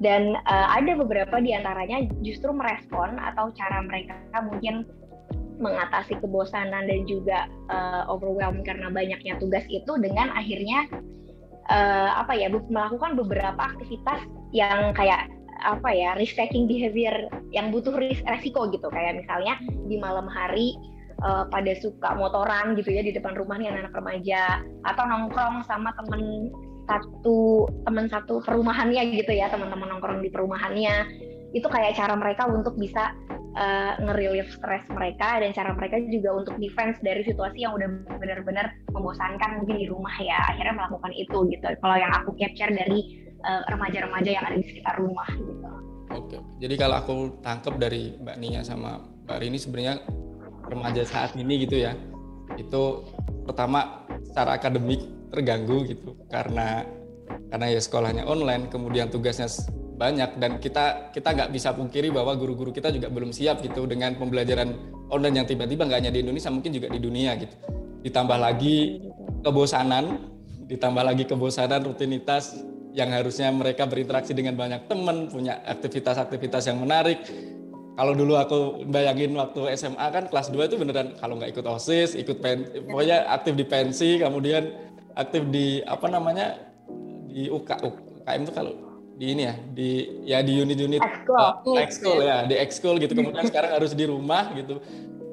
Dan 0.00 0.34
uh, 0.48 0.68
ada 0.72 0.96
beberapa 0.96 1.38
di 1.38 1.52
antaranya 1.52 2.08
justru 2.24 2.50
merespon 2.50 3.20
atau 3.20 3.52
cara 3.52 3.84
mereka 3.84 4.16
mungkin 4.40 4.88
mengatasi 5.60 6.18
kebosanan 6.18 6.88
dan 6.88 7.00
juga 7.06 7.46
uh, 7.70 8.08
overwhelm 8.10 8.64
karena 8.66 8.90
banyaknya 8.90 9.38
tugas 9.38 9.62
itu 9.70 9.94
dengan 10.00 10.32
akhirnya 10.34 10.88
uh, 11.70 12.18
apa 12.18 12.34
ya 12.34 12.50
melakukan 12.50 13.14
beberapa 13.14 13.60
aktivitas 13.60 14.26
yang 14.50 14.90
kayak 14.96 15.30
apa 15.62 15.94
ya 15.94 16.18
risk 16.18 16.34
taking 16.34 16.66
behavior 16.66 17.30
yang 17.54 17.70
butuh 17.70 17.94
resiko 18.26 18.66
gitu. 18.72 18.88
Kayak 18.90 19.22
misalnya 19.22 19.60
di 19.86 20.00
malam 20.00 20.26
hari 20.26 20.74
uh, 21.22 21.44
pada 21.48 21.72
suka 21.78 22.12
motoran 22.18 22.74
gitu 22.76 22.90
ya 22.90 23.02
di 23.06 23.14
depan 23.14 23.38
rumah 23.38 23.56
nih 23.56 23.70
anak-anak 23.70 23.94
remaja. 23.94 24.42
Atau 24.84 25.04
nongkrong 25.06 25.64
sama 25.64 25.94
temen 25.96 26.50
satu 26.90 27.70
temen 27.86 28.10
satu 28.10 28.42
perumahannya 28.42 29.14
gitu 29.14 29.30
ya 29.30 29.46
teman-teman 29.48 29.96
nongkrong 29.96 30.20
di 30.20 30.28
perumahannya. 30.28 31.06
Itu 31.54 31.68
kayak 31.68 31.94
cara 31.94 32.16
mereka 32.16 32.48
untuk 32.48 32.74
bisa 32.80 33.12
uh, 33.56 33.92
nge-relieve 34.00 34.50
stres 34.50 34.84
mereka 34.90 35.40
dan 35.40 35.52
cara 35.52 35.70
mereka 35.76 36.00
juga 36.08 36.42
untuk 36.42 36.56
defense 36.58 36.98
dari 37.04 37.22
situasi 37.22 37.64
yang 37.64 37.76
udah 37.76 37.88
benar-benar 38.18 38.72
membosankan 38.90 39.62
mungkin 39.62 39.76
di 39.78 39.86
rumah 39.86 40.12
ya. 40.18 40.38
Akhirnya 40.52 40.74
melakukan 40.74 41.12
itu 41.14 41.38
gitu. 41.52 41.66
Kalau 41.78 41.96
yang 41.96 42.12
aku 42.12 42.34
capture 42.40 42.72
dari 42.72 43.20
eh, 43.42 43.62
remaja-remaja 43.68 44.30
yang 44.32 44.44
ada 44.48 44.56
di 44.56 44.66
sekitar 44.66 44.96
rumah 44.96 45.28
gitu. 45.34 45.70
Oke, 46.12 46.38
jadi 46.60 46.74
kalau 46.76 46.96
aku 47.00 47.14
tangkap 47.40 47.80
dari 47.80 48.12
Mbak 48.20 48.36
Nia 48.36 48.60
sama 48.60 49.00
Mbak 49.24 49.38
Rini 49.40 49.56
sebenarnya 49.56 50.04
remaja 50.72 51.04
saat 51.04 51.36
ini 51.36 51.68
gitu 51.68 51.76
ya. 51.84 51.92
Itu 52.56 53.06
pertama 53.44 54.08
secara 54.24 54.56
akademik 54.56 55.04
terganggu 55.32 55.84
gitu 55.88 56.16
karena 56.28 56.84
karena 57.48 57.66
ya 57.72 57.80
sekolahnya 57.80 58.28
online 58.28 58.68
kemudian 58.68 59.08
tugasnya 59.08 59.48
banyak 59.96 60.40
dan 60.40 60.56
kita 60.60 61.12
kita 61.12 61.28
nggak 61.32 61.50
bisa 61.52 61.72
pungkiri 61.72 62.08
bahwa 62.12 62.32
guru-guru 62.36 62.72
kita 62.72 62.92
juga 62.92 63.08
belum 63.12 63.32
siap 63.32 63.60
gitu 63.64 63.84
dengan 63.88 64.16
pembelajaran 64.16 64.72
online 65.12 65.44
yang 65.44 65.46
tiba-tiba 65.48 65.88
nggak 65.88 65.98
hanya 66.04 66.12
di 66.12 66.20
Indonesia 66.24 66.48
mungkin 66.52 66.72
juga 66.72 66.88
di 66.92 67.00
dunia 67.00 67.36
gitu. 67.36 67.54
Ditambah 68.02 68.38
lagi 68.40 69.04
kebosanan 69.44 70.32
ditambah 70.72 71.04
lagi 71.04 71.24
kebosanan 71.28 71.84
rutinitas 71.84 72.56
yang 72.96 73.12
harusnya 73.12 73.48
mereka 73.52 73.88
berinteraksi 73.88 74.32
dengan 74.36 74.56
banyak 74.56 74.88
teman 74.88 75.28
punya 75.28 75.60
aktivitas-aktivitas 75.64 76.68
yang 76.68 76.80
menarik 76.80 77.24
kalau 77.92 78.16
dulu 78.16 78.40
aku 78.40 78.88
bayangin 78.88 79.36
waktu 79.36 79.76
SMA 79.76 80.06
kan 80.08 80.24
kelas 80.32 80.48
2 80.48 80.64
itu 80.64 80.76
beneran 80.80 81.12
kalau 81.20 81.36
nggak 81.36 81.52
ikut 81.52 81.64
OSIS, 81.68 82.16
ikut 82.16 82.40
pen, 82.40 82.64
pokoknya 82.88 83.28
aktif 83.28 83.52
di 83.52 83.64
pensi, 83.68 84.16
kemudian 84.16 84.72
aktif 85.12 85.44
di 85.52 85.84
apa 85.84 86.08
namanya 86.08 86.56
di 87.28 87.52
UK, 87.52 87.68
UKM 87.84 88.40
itu 88.48 88.52
kalau 88.52 88.72
di 89.20 89.26
ini 89.36 89.42
ya, 89.44 89.54
di 89.76 89.88
ya 90.24 90.38
di 90.40 90.56
unit-unit 90.56 91.04
ekskul 91.76 92.16
uh, 92.16 92.24
ya, 92.24 92.36
di 92.48 92.56
ekskul 92.56 92.96
gitu. 92.96 93.12
Kemudian 93.12 93.44
sekarang 93.44 93.76
harus 93.76 93.92
di 93.92 94.08
rumah 94.08 94.56
gitu. 94.56 94.80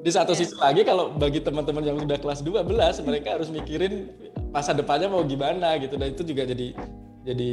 Di 0.00 0.10
satu 0.12 0.36
sisi 0.36 0.52
lagi 0.56 0.84
kalau 0.84 1.12
bagi 1.16 1.40
teman-teman 1.40 1.84
yang 1.84 1.96
sudah 1.96 2.20
kelas 2.20 2.40
12 2.44 3.08
mereka 3.08 3.40
harus 3.40 3.48
mikirin 3.48 4.12
masa 4.52 4.76
depannya 4.76 5.12
mau 5.12 5.20
gimana 5.24 5.76
gitu 5.76 6.00
dan 6.00 6.12
itu 6.12 6.24
juga 6.24 6.48
jadi 6.48 6.72
jadi 7.24 7.50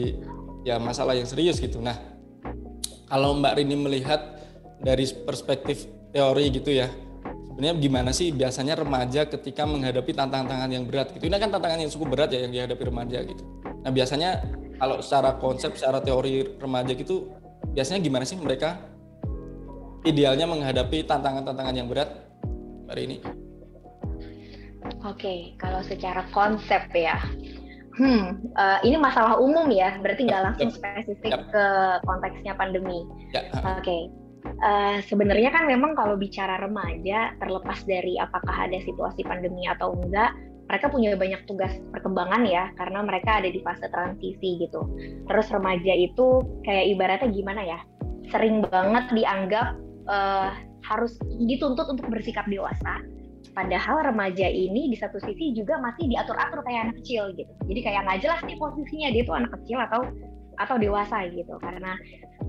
ya 0.68 0.76
masalah 0.80 1.16
yang 1.16 1.28
serius 1.28 1.64
gitu. 1.64 1.80
Nah, 1.80 1.96
kalau 3.08 3.36
Mbak 3.40 3.64
Rini 3.64 3.76
melihat 3.76 4.37
dari 4.82 5.06
perspektif 5.26 5.90
teori 6.14 6.46
gitu 6.54 6.72
ya. 6.74 6.88
Sebenarnya 7.58 7.76
gimana 7.82 8.12
sih 8.14 8.30
biasanya 8.30 8.78
remaja 8.78 9.26
ketika 9.26 9.66
menghadapi 9.66 10.14
tantangan-tantangan 10.14 10.70
yang 10.70 10.86
berat 10.86 11.10
gitu? 11.18 11.26
Ini 11.26 11.42
kan 11.42 11.50
tantangan 11.50 11.82
yang 11.82 11.90
cukup 11.90 12.08
berat 12.14 12.30
ya 12.30 12.46
yang 12.46 12.54
dihadapi 12.54 12.84
remaja 12.86 13.26
gitu. 13.26 13.44
Nah 13.82 13.90
biasanya 13.90 14.46
kalau 14.78 15.02
secara 15.02 15.42
konsep 15.42 15.74
secara 15.74 15.98
teori 15.98 16.46
remaja 16.62 16.94
gitu 16.94 17.34
biasanya 17.74 18.06
gimana 18.06 18.30
sih 18.30 18.38
mereka 18.38 18.78
idealnya 20.06 20.46
menghadapi 20.46 21.02
tantangan-tantangan 21.10 21.74
yang 21.74 21.90
berat 21.90 22.30
hari 22.86 23.10
ini? 23.10 23.18
Oke, 25.02 25.58
kalau 25.58 25.82
secara 25.82 26.30
konsep 26.32 26.80
ya, 26.94 27.18
hmm, 27.98 28.54
uh, 28.54 28.80
ini 28.86 29.02
masalah 29.02 29.42
umum 29.42 29.68
ya, 29.74 29.98
berarti 30.00 30.30
nggak 30.30 30.44
langsung 30.46 30.70
spesifik 30.70 31.42
ke 31.50 31.66
konteksnya 32.06 32.54
pandemi. 32.56 33.04
Ya. 33.36 33.50
Oke, 33.52 33.82
okay 33.82 34.02
uh, 34.62 34.98
sebenarnya 35.06 35.52
kan 35.54 35.68
memang 35.68 35.94
kalau 35.94 36.16
bicara 36.16 36.60
remaja 36.62 37.36
terlepas 37.40 37.84
dari 37.86 38.18
apakah 38.20 38.68
ada 38.68 38.80
situasi 38.84 39.24
pandemi 39.24 39.68
atau 39.68 39.94
enggak 39.98 40.34
mereka 40.68 40.92
punya 40.92 41.16
banyak 41.16 41.42
tugas 41.48 41.72
perkembangan 41.96 42.44
ya 42.44 42.68
karena 42.76 43.00
mereka 43.00 43.40
ada 43.40 43.48
di 43.48 43.64
fase 43.64 43.88
transisi 43.88 44.60
gitu. 44.60 44.84
Terus 45.24 45.48
remaja 45.48 45.96
itu 45.96 46.44
kayak 46.68 46.86
ibaratnya 46.92 47.30
gimana 47.32 47.62
ya 47.64 47.80
sering 48.28 48.60
banget 48.68 49.08
dianggap 49.16 49.80
uh, 50.12 50.52
harus 50.84 51.16
dituntut 51.40 51.88
untuk 51.88 52.08
bersikap 52.12 52.44
dewasa 52.52 53.00
padahal 53.56 54.06
remaja 54.14 54.46
ini 54.46 54.92
di 54.92 54.98
satu 55.00 55.18
sisi 55.18 55.50
juga 55.56 55.82
masih 55.82 56.12
diatur-atur 56.14 56.62
kayak 56.62 56.92
anak 56.92 56.96
kecil 57.02 57.34
gitu. 57.34 57.50
Jadi 57.66 57.80
kayak 57.82 58.06
nggak 58.06 58.20
jelas 58.22 58.40
nih 58.46 58.58
posisinya 58.62 59.10
dia 59.10 59.24
tuh 59.26 59.36
anak 59.40 59.52
kecil 59.62 59.80
atau 59.82 60.02
atau 60.58 60.76
dewasa 60.82 61.30
gitu 61.32 61.58
karena 61.62 61.94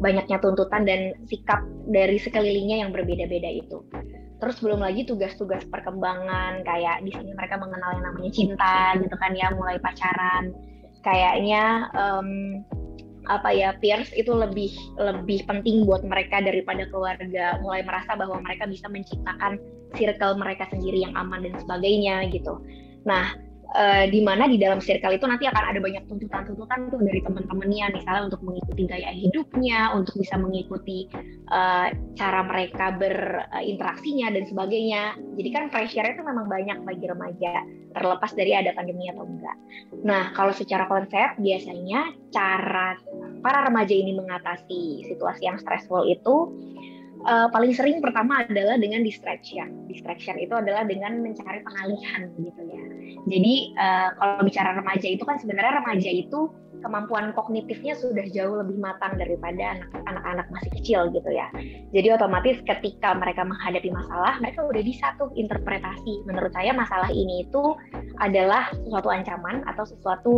banyaknya 0.00 0.40
tuntutan 0.40 0.84
dan 0.88 1.12
sikap 1.28 1.60
dari 1.88 2.16
sekelilingnya 2.16 2.84
yang 2.84 2.90
berbeda-beda 2.90 3.48
itu. 3.48 3.84
Terus 4.38 4.56
belum 4.62 4.80
lagi 4.80 5.02
tugas-tugas 5.02 5.66
perkembangan 5.66 6.62
kayak 6.62 7.02
di 7.02 7.10
sini 7.10 7.34
mereka 7.34 7.58
mengenal 7.58 7.98
yang 7.98 8.04
namanya 8.06 8.32
cinta 8.32 8.76
gitu 8.96 9.16
kan 9.18 9.34
ya 9.34 9.50
mulai 9.50 9.82
pacaran 9.82 10.54
kayaknya 11.02 11.90
um, 11.94 12.62
apa 13.28 13.52
ya 13.52 13.76
peers 13.76 14.08
itu 14.16 14.32
lebih 14.32 14.72
lebih 14.96 15.44
penting 15.44 15.84
buat 15.84 16.00
mereka 16.00 16.40
daripada 16.40 16.88
keluarga 16.88 17.60
mulai 17.60 17.84
merasa 17.84 18.16
bahwa 18.16 18.40
mereka 18.40 18.64
bisa 18.64 18.88
menciptakan 18.88 19.60
circle 19.98 20.40
mereka 20.40 20.64
sendiri 20.72 21.04
yang 21.04 21.12
aman 21.12 21.44
dan 21.44 21.54
sebagainya 21.60 22.28
gitu. 22.32 22.56
Nah 23.04 23.36
uh, 23.74 24.04
di 24.08 24.20
mana 24.24 24.48
di 24.48 24.56
dalam 24.56 24.80
circle 24.80 25.16
itu 25.16 25.26
nanti 25.28 25.44
akan 25.44 25.64
ada 25.74 25.80
banyak 25.82 26.04
tuntutan-tuntutan 26.08 26.88
tuh 26.88 27.00
dari 27.04 27.20
teman-temannya 27.20 27.86
misalnya 28.00 28.22
untuk 28.32 28.40
mengikuti 28.44 28.82
gaya 28.88 29.10
hidupnya, 29.12 29.92
untuk 29.92 30.14
bisa 30.16 30.34
mengikuti 30.40 31.08
uh, 31.52 31.92
cara 32.16 32.40
mereka 32.46 32.94
berinteraksinya 32.96 34.32
dan 34.32 34.44
sebagainya. 34.48 35.02
Jadi 35.36 35.48
kan 35.52 35.64
pressure 35.68 36.06
itu 36.06 36.22
memang 36.24 36.46
banyak 36.48 36.78
bagi 36.84 37.04
remaja 37.08 37.52
terlepas 37.92 38.32
dari 38.36 38.52
ada 38.54 38.72
pandemi 38.76 39.08
atau 39.10 39.24
enggak. 39.24 39.56
Nah, 40.04 40.30
kalau 40.36 40.52
secara 40.52 40.86
konsep 40.86 41.36
biasanya 41.40 42.12
cara 42.30 42.94
para 43.40 43.64
remaja 43.66 43.94
ini 43.94 44.12
mengatasi 44.16 45.08
situasi 45.08 45.48
yang 45.48 45.56
stressful 45.56 46.04
itu 46.04 46.52
uh, 47.26 47.48
paling 47.50 47.72
sering 47.74 47.98
pertama 47.98 48.46
adalah 48.46 48.78
dengan 48.78 49.02
distraction. 49.02 49.88
Distraction 49.90 50.38
itu 50.38 50.54
adalah 50.54 50.86
dengan 50.86 51.18
mencari 51.24 51.64
pengalihan 51.64 52.30
gitu 52.38 52.62
ya. 52.68 52.82
Jadi 53.26 53.54
uh, 53.74 54.08
kalau 54.14 54.42
bicara 54.46 54.70
remaja 54.78 55.08
itu 55.08 55.24
kan 55.26 55.36
sebenarnya 55.40 55.82
remaja 55.82 56.10
itu 56.10 56.52
kemampuan 56.78 57.34
kognitifnya 57.34 57.98
sudah 57.98 58.22
jauh 58.30 58.62
lebih 58.62 58.78
matang 58.78 59.18
daripada 59.18 59.82
anak-anak 60.06 60.46
masih 60.54 60.70
kecil 60.78 61.00
gitu 61.10 61.30
ya. 61.34 61.50
Jadi 61.90 62.14
otomatis 62.14 62.62
ketika 62.62 63.18
mereka 63.18 63.42
menghadapi 63.42 63.90
masalah, 63.90 64.38
mereka 64.38 64.62
udah 64.62 64.82
bisa 64.86 65.10
tuh 65.18 65.34
interpretasi. 65.34 66.22
Menurut 66.30 66.54
saya 66.54 66.70
masalah 66.70 67.10
ini 67.10 67.42
itu 67.42 67.74
adalah 68.22 68.70
sesuatu 68.70 69.10
ancaman 69.10 69.66
atau 69.66 69.82
sesuatu 69.82 70.34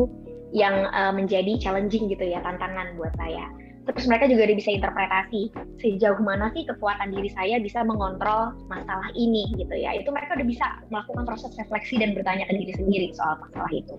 yang 0.57 0.89
uh, 0.91 1.13
menjadi 1.13 1.61
challenging 1.61 2.09
gitu 2.09 2.25
ya, 2.25 2.41
tantangan 2.41 2.97
buat 2.97 3.13
saya 3.21 3.45
terus 3.95 4.07
mereka 4.07 4.31
juga 4.31 4.47
udah 4.51 4.57
bisa 4.57 4.71
interpretasi 4.71 5.41
sejauh 5.81 6.21
mana 6.23 6.53
sih 6.55 6.67
kekuatan 6.67 7.11
diri 7.15 7.31
saya 7.33 7.57
bisa 7.59 7.83
mengontrol 7.83 8.55
masalah 8.71 9.09
ini 9.17 9.51
gitu 9.57 9.75
ya. 9.75 9.97
Itu 9.97 10.11
mereka 10.15 10.39
udah 10.39 10.47
bisa 10.47 10.67
melakukan 10.89 11.25
proses 11.27 11.53
refleksi 11.57 11.99
dan 11.99 12.15
bertanya 12.15 12.47
ke 12.47 12.55
diri 12.55 12.73
sendiri 12.77 13.07
soal 13.17 13.39
masalah 13.41 13.71
itu. 13.73 13.97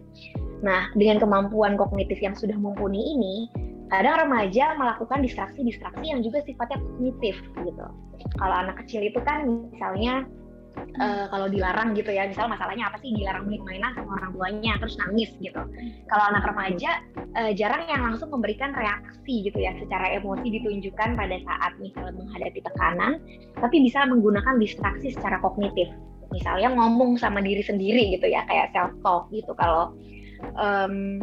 Nah 0.62 0.90
dengan 0.94 1.20
kemampuan 1.22 1.76
kognitif 1.76 2.22
yang 2.22 2.38
sudah 2.38 2.56
mumpuni 2.56 3.16
ini 3.18 3.36
kadang 3.92 4.24
remaja 4.24 4.72
melakukan 4.80 5.20
distraksi-distraksi 5.20 6.06
yang 6.16 6.24
juga 6.24 6.40
sifatnya 6.48 6.80
kognitif 6.80 7.36
gitu. 7.60 7.86
Kalau 8.40 8.56
anak 8.56 8.80
kecil 8.86 9.04
itu 9.04 9.20
kan 9.20 9.44
misalnya 9.74 10.24
uh, 11.00 11.26
kalau 11.30 11.48
dilarang 11.48 11.94
gitu 11.94 12.12
ya. 12.12 12.28
Misal 12.28 12.50
masalahnya 12.52 12.90
apa 12.90 12.98
sih? 13.00 13.14
Dilarang 13.14 13.48
beli 13.48 13.60
mainan 13.64 13.94
sama 13.94 14.18
orang 14.22 14.32
tuanya 14.36 14.74
terus 14.82 14.96
nangis 15.00 15.32
gitu. 15.40 15.62
Kalau 16.10 16.24
anak 16.34 16.44
remaja 16.48 17.02
uh, 17.38 17.52
jarang 17.56 17.86
yang 17.88 18.02
langsung 18.02 18.30
memberikan 18.34 18.74
reaksi 18.74 19.48
gitu 19.48 19.58
ya. 19.60 19.74
Secara 19.80 20.18
emosi 20.18 20.48
ditunjukkan 20.62 21.16
pada 21.16 21.38
saat 21.46 21.72
misalnya 21.80 22.14
menghadapi 22.18 22.60
tekanan 22.62 23.22
tapi 23.60 23.78
bisa 23.84 24.06
menggunakan 24.08 24.56
distraksi 24.58 25.14
secara 25.14 25.38
kognitif. 25.40 25.90
Misalnya 26.32 26.72
ngomong 26.72 27.20
sama 27.20 27.44
diri 27.44 27.60
sendiri 27.60 28.16
gitu 28.16 28.28
ya 28.32 28.48
kayak 28.48 28.72
self 28.72 28.94
talk 29.04 29.28
gitu. 29.36 29.52
Kalau 29.56 29.92
um, 30.56 31.20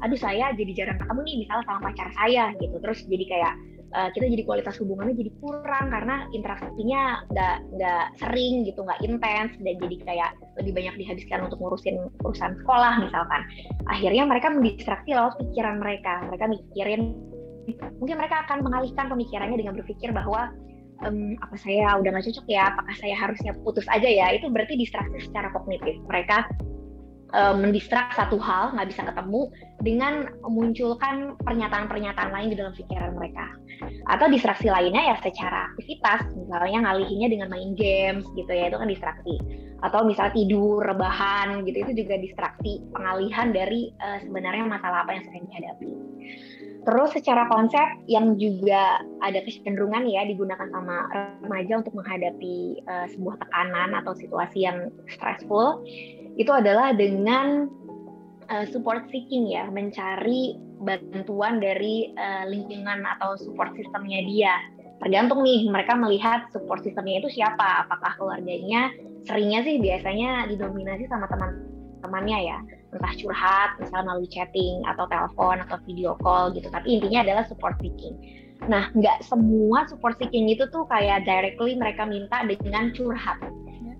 aduh 0.00 0.16
saya 0.16 0.50
jadi 0.56 0.72
jarang 0.72 0.98
ketemu 0.98 1.20
nih 1.22 1.36
misalnya 1.46 1.64
sama 1.68 1.80
pacar 1.90 2.08
saya 2.18 2.44
gitu. 2.58 2.76
Terus 2.82 2.98
jadi 3.06 3.24
kayak 3.30 3.54
uh, 3.94 4.08
kita 4.14 4.26
jadi 4.30 4.42
kualitas 4.46 4.78
hubungannya 4.78 5.14
jadi 5.18 5.32
kurang 5.42 5.90
karena 5.90 6.26
interaksinya 6.30 7.26
nggak 7.30 7.56
nggak 7.76 8.04
sering 8.22 8.62
gitu 8.66 8.86
nggak 8.86 9.00
intens 9.02 9.52
dan 9.58 9.74
jadi 9.78 9.96
kayak 10.06 10.30
lebih 10.62 10.72
banyak 10.76 10.94
dihabiskan 11.00 11.46
untuk 11.46 11.58
ngurusin 11.58 11.96
urusan 12.22 12.52
sekolah 12.62 13.02
misalkan. 13.02 13.42
Akhirnya 13.90 14.24
mereka 14.26 14.52
mendistraksi 14.52 15.10
lewat 15.14 15.38
pikiran 15.38 15.82
mereka. 15.82 16.22
Mereka 16.30 16.44
mikirin 16.50 17.02
mungkin 18.02 18.16
mereka 18.18 18.46
akan 18.48 18.66
mengalihkan 18.66 19.06
pemikirannya 19.06 19.56
dengan 19.58 19.78
berpikir 19.78 20.10
bahwa 20.10 20.50
um, 21.06 21.36
apa 21.40 21.56
saya 21.60 21.96
udah 21.98 22.10
nggak 22.10 22.26
cocok 22.30 22.46
ya? 22.46 22.72
Apakah 22.74 22.94
saya 22.98 23.14
harusnya 23.16 23.52
putus 23.62 23.86
aja 23.90 24.06
ya? 24.06 24.32
Itu 24.34 24.50
berarti 24.50 24.78
distraksi 24.78 25.18
secara 25.28 25.52
kognitif. 25.54 25.98
Mereka 26.06 26.50
uh, 27.32 27.54
mendistrak 27.56 28.12
satu 28.14 28.36
hal 28.38 28.74
nggak 28.76 28.88
bisa 28.90 29.02
ketemu 29.06 29.50
dengan 29.80 30.28
memunculkan 30.44 31.34
pernyataan-pernyataan 31.40 32.30
lain 32.30 32.48
di 32.52 32.56
dalam 32.58 32.74
pikiran 32.76 33.16
mereka. 33.16 33.46
Atau 34.06 34.28
distraksi 34.28 34.68
lainnya 34.68 35.14
ya 35.14 35.16
secara 35.22 35.72
aktivitas 35.72 36.28
misalnya 36.36 36.90
ngalihinnya 36.90 37.28
dengan 37.32 37.48
main 37.48 37.72
games 37.74 38.26
gitu 38.36 38.50
ya 38.50 38.68
itu 38.68 38.76
kan 38.76 38.88
distraksi. 38.90 39.34
Atau 39.80 40.04
misalnya 40.04 40.36
tidur 40.36 40.84
rebahan 40.84 41.64
gitu 41.64 41.88
itu 41.88 42.04
juga 42.04 42.20
distraksi 42.20 42.84
pengalihan 42.92 43.50
dari 43.50 43.90
uh, 43.98 44.18
sebenarnya 44.20 44.68
masalah 44.68 45.08
apa 45.08 45.16
yang 45.16 45.24
sedang 45.24 45.44
dihadapi 45.48 45.92
Terus 46.80 47.12
secara 47.12 47.44
konsep 47.52 47.84
yang 48.08 48.40
juga 48.40 49.04
ada 49.20 49.44
kecenderungan 49.44 50.08
ya 50.08 50.24
digunakan 50.24 50.64
sama 50.72 51.12
remaja 51.44 51.84
untuk 51.84 51.92
menghadapi 51.92 52.80
uh, 52.88 53.06
sebuah 53.12 53.36
tekanan 53.44 53.92
atau 54.00 54.16
situasi 54.16 54.64
yang 54.64 54.88
stressful 55.12 55.84
itu 56.40 56.48
adalah 56.48 56.96
dengan 56.96 57.68
uh, 58.48 58.64
support 58.72 59.04
seeking 59.12 59.52
ya, 59.52 59.68
mencari 59.68 60.56
bantuan 60.80 61.60
dari 61.60 62.16
uh, 62.16 62.48
lingkungan 62.48 63.04
atau 63.04 63.36
support 63.36 63.76
sistemnya 63.76 64.24
dia. 64.24 64.54
Tergantung 65.04 65.44
nih 65.44 65.68
mereka 65.68 65.96
melihat 65.96 66.48
support 66.48 66.80
sistemnya 66.80 67.20
itu 67.20 67.28
siapa, 67.40 67.84
apakah 67.84 68.16
keluarganya 68.16 68.88
seringnya 69.28 69.60
sih 69.64 69.76
biasanya 69.76 70.48
didominasi 70.48 71.04
sama 71.12 71.28
teman-temannya 72.00 72.38
ya 72.48 72.58
entah 72.96 73.14
curhat 73.20 73.70
misalnya 73.78 74.04
melalui 74.08 74.28
chatting 74.32 74.82
atau 74.88 75.04
telepon 75.06 75.60
atau 75.62 75.76
video 75.84 76.16
call 76.24 76.50
gitu 76.56 76.66
tapi 76.72 76.98
intinya 76.98 77.22
adalah 77.22 77.44
support 77.46 77.76
seeking 77.78 78.16
nah 78.66 78.88
nggak 78.96 79.24
semua 79.24 79.84
support 79.88 80.16
seeking 80.16 80.48
itu 80.48 80.64
tuh 80.72 80.88
kayak 80.88 81.28
directly 81.28 81.76
mereka 81.76 82.08
minta 82.08 82.42
dengan 82.44 82.90
curhat 82.96 83.38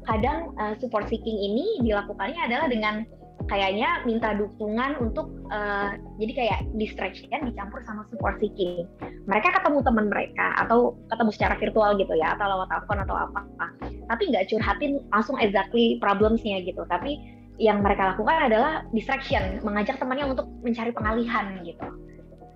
kadang 0.09 0.57
uh, 0.57 0.75
support 0.81 1.07
seeking 1.13 1.37
ini 1.37 1.85
dilakukannya 1.85 2.41
adalah 2.41 2.67
dengan 2.67 3.05
kayaknya 3.49 4.05
minta 4.05 4.37
dukungan 4.37 5.01
untuk 5.01 5.33
uh, 5.49 5.97
jadi 6.21 6.33
kayak 6.37 6.61
distraction 6.77 7.49
dicampur 7.49 7.81
sama 7.89 8.05
support 8.13 8.37
seeking. 8.39 8.85
Mereka 9.25 9.57
ketemu 9.57 9.81
teman 9.81 10.07
mereka 10.13 10.55
atau 10.61 10.95
ketemu 11.09 11.31
secara 11.33 11.55
virtual 11.57 11.97
gitu 11.97 12.13
ya 12.21 12.37
atau 12.37 12.47
lewat 12.47 12.69
telepon 12.69 12.99
atau 13.01 13.17
apa, 13.17 13.41
apa. 13.59 13.67
tapi 14.13 14.23
nggak 14.29 14.47
curhatin 14.53 15.01
langsung 15.09 15.41
exactly 15.41 15.97
problemsnya 16.03 16.61
gitu. 16.63 16.85
Tapi 16.87 17.40
yang 17.61 17.85
mereka 17.85 18.17
lakukan 18.17 18.49
adalah 18.49 18.89
distraction, 18.97 19.61
mengajak 19.61 20.01
temannya 20.01 20.33
untuk 20.33 20.49
mencari 20.65 20.97
pengalihan 20.97 21.61
gitu. 21.61 21.89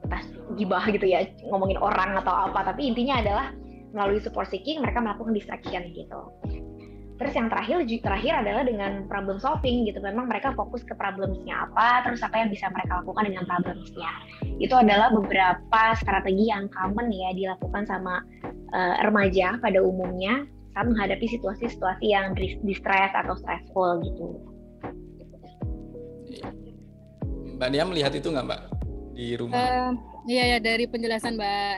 Pas 0.08 0.24
gibah 0.56 0.84
gitu 0.88 1.04
ya, 1.04 1.28
ngomongin 1.52 1.76
orang 1.76 2.16
atau 2.24 2.48
apa, 2.48 2.72
tapi 2.72 2.88
intinya 2.88 3.20
adalah 3.20 3.46
melalui 3.92 4.18
support 4.24 4.48
seeking 4.48 4.80
mereka 4.80 5.04
melakukan 5.04 5.36
distraction 5.36 5.92
gitu. 5.92 6.20
Terus 7.14 7.30
yang 7.38 7.46
terakhir 7.46 7.86
terakhir 8.02 8.42
adalah 8.42 8.66
dengan 8.66 9.06
problem 9.06 9.38
solving 9.38 9.86
gitu. 9.86 10.02
Memang 10.02 10.26
mereka 10.26 10.50
fokus 10.56 10.82
ke 10.82 10.98
problemsnya 10.98 11.70
apa, 11.70 12.02
terus 12.02 12.24
apa 12.26 12.42
yang 12.42 12.50
bisa 12.50 12.66
mereka 12.74 13.04
lakukan 13.04 13.30
dengan 13.30 13.44
problemsnya. 13.46 14.10
Itu 14.58 14.74
adalah 14.74 15.14
beberapa 15.14 15.82
strategi 15.94 16.50
yang 16.50 16.66
common 16.74 17.12
ya 17.14 17.30
dilakukan 17.36 17.86
sama 17.86 18.18
uh, 18.74 18.94
remaja 19.06 19.62
pada 19.62 19.78
umumnya 19.78 20.42
saat 20.74 20.90
menghadapi 20.90 21.38
situasi-situasi 21.38 22.06
yang 22.10 22.34
distress 22.66 23.14
atau 23.14 23.38
stressful 23.38 24.02
gitu. 24.02 24.53
Mbak 27.54 27.68
Nia 27.70 27.84
melihat 27.86 28.12
itu 28.14 28.28
nggak 28.30 28.46
Mbak? 28.46 28.60
Di 29.14 29.26
rumah? 29.38 29.54
Uh, 29.54 29.90
iya 30.26 30.56
ya 30.56 30.58
dari 30.58 30.84
penjelasan 30.90 31.38
Mbak 31.38 31.74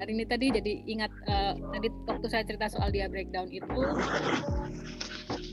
hari 0.00 0.10
ini 0.16 0.24
tadi 0.24 0.46
jadi 0.48 0.72
ingat 0.88 1.12
uh, 1.28 1.52
tadi 1.76 1.88
waktu 2.08 2.26
saya 2.32 2.42
cerita 2.48 2.72
soal 2.72 2.88
dia 2.88 3.04
breakdown 3.04 3.52
itu 3.52 3.80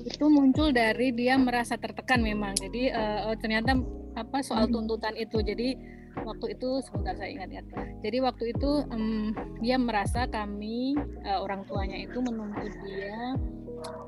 itu 0.08 0.26
muncul 0.32 0.72
dari 0.72 1.12
dia 1.12 1.36
merasa 1.36 1.76
tertekan 1.76 2.24
memang. 2.24 2.56
Jadi 2.56 2.90
uh, 2.96 3.36
ternyata 3.38 3.76
apa 4.16 4.40
soal 4.40 4.72
tuntutan 4.72 5.14
itu. 5.20 5.44
Jadi 5.44 5.76
waktu 6.24 6.58
itu 6.58 6.82
sebentar 6.82 7.14
saya 7.20 7.30
ingat 7.30 7.50
ya. 7.52 7.62
Jadi 8.02 8.18
waktu 8.24 8.44
itu 8.56 8.72
um, 8.88 9.36
dia 9.60 9.76
merasa 9.76 10.26
kami 10.32 10.96
uh, 11.28 11.44
orang 11.44 11.68
tuanya 11.68 12.08
itu 12.08 12.18
menuntut 12.24 12.72
dia 12.88 13.36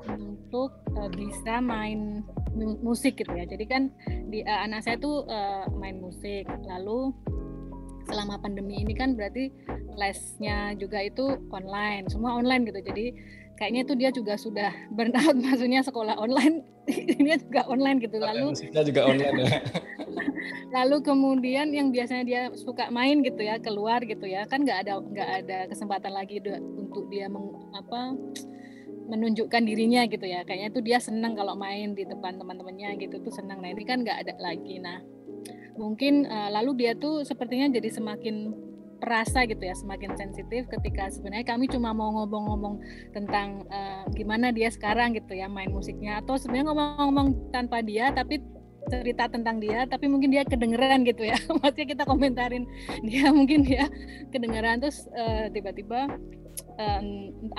untuk 0.10 0.72
uh, 0.98 1.10
bisa 1.12 1.62
main 1.62 2.26
musik 2.82 3.22
gitu 3.22 3.32
ya. 3.34 3.46
Jadi 3.46 3.66
kan 3.70 3.94
di 4.28 4.42
uh, 4.44 4.66
anak 4.66 4.86
saya 4.86 4.98
tuh 4.98 5.26
uh, 5.30 5.70
main 5.78 6.02
musik. 6.02 6.48
Lalu 6.66 7.14
selama 8.10 8.42
pandemi 8.42 8.82
ini 8.82 8.98
kan 8.98 9.14
berarti 9.14 9.54
lesnya 9.94 10.74
juga 10.80 11.04
itu 11.06 11.38
online, 11.54 12.10
semua 12.10 12.34
online 12.38 12.66
gitu. 12.66 12.82
Jadi 12.82 13.06
kayaknya 13.60 13.82
itu 13.84 13.94
dia 14.00 14.10
juga 14.16 14.34
sudah 14.40 14.72
burnout 14.96 15.36
maksudnya 15.44 15.84
sekolah 15.84 16.16
online 16.16 16.64
ini 17.20 17.36
juga 17.36 17.68
online 17.68 18.00
gitu 18.00 18.16
lalu 18.24 18.56
musiknya 18.56 18.88
juga 18.88 19.02
online 19.12 19.36
ya 19.44 19.50
lalu 20.80 21.04
kemudian 21.04 21.76
yang 21.76 21.92
biasanya 21.92 22.24
dia 22.24 22.42
suka 22.56 22.88
main 22.88 23.20
gitu 23.20 23.44
ya 23.44 23.60
keluar 23.60 24.00
gitu 24.08 24.24
ya 24.24 24.48
kan 24.48 24.64
nggak 24.64 24.88
ada 24.88 25.04
nggak 25.04 25.30
ada 25.44 25.58
kesempatan 25.68 26.16
lagi 26.16 26.40
untuk 26.56 27.12
dia 27.12 27.28
meng, 27.28 27.52
apa 27.76 28.16
menunjukkan 29.10 29.62
dirinya 29.66 30.06
gitu 30.06 30.24
ya. 30.24 30.46
Kayaknya 30.46 30.70
tuh 30.70 30.84
dia 30.86 30.98
senang 31.02 31.34
kalau 31.34 31.58
main 31.58 31.98
di 31.98 32.06
depan 32.06 32.38
teman-temannya 32.38 32.96
gitu 33.02 33.18
tuh 33.20 33.34
senang 33.34 33.60
nah 33.60 33.70
ini 33.74 33.84
kan 33.84 34.06
nggak 34.06 34.18
ada 34.24 34.34
lagi. 34.38 34.78
Nah 34.78 35.02
mungkin 35.76 36.30
uh, 36.30 36.54
lalu 36.54 36.86
dia 36.86 36.92
tuh 36.94 37.26
sepertinya 37.26 37.72
jadi 37.72 37.90
semakin 37.90 38.54
perasa 39.00 39.48
gitu 39.48 39.64
ya 39.64 39.72
semakin 39.72 40.12
sensitif 40.20 40.68
ketika 40.68 41.08
sebenarnya 41.08 41.48
kami 41.48 41.72
cuma 41.72 41.96
mau 41.96 42.12
ngomong-ngomong 42.20 42.84
tentang 43.16 43.64
uh, 43.72 44.04
gimana 44.12 44.52
dia 44.52 44.68
sekarang 44.68 45.16
gitu 45.18 45.34
ya 45.34 45.50
main 45.50 45.74
musiknya. 45.74 46.22
Atau 46.22 46.38
sebenarnya 46.38 46.70
ngomong-ngomong 46.70 47.50
tanpa 47.50 47.82
dia 47.82 48.14
tapi 48.14 48.44
cerita 48.88 49.28
tentang 49.28 49.60
dia 49.60 49.84
tapi 49.84 50.08
mungkin 50.08 50.32
dia 50.32 50.48
kedengeran 50.48 51.04
gitu 51.04 51.28
ya. 51.28 51.36
Maksudnya 51.60 51.88
kita 51.98 52.04
komentarin 52.08 52.64
dia 53.04 53.30
mungkin 53.36 53.68
dia 53.68 53.92
kedengeran. 54.32 54.80
Terus 54.80 55.06
uh, 55.12 55.52
tiba-tiba 55.52 56.08
um, 56.80 57.08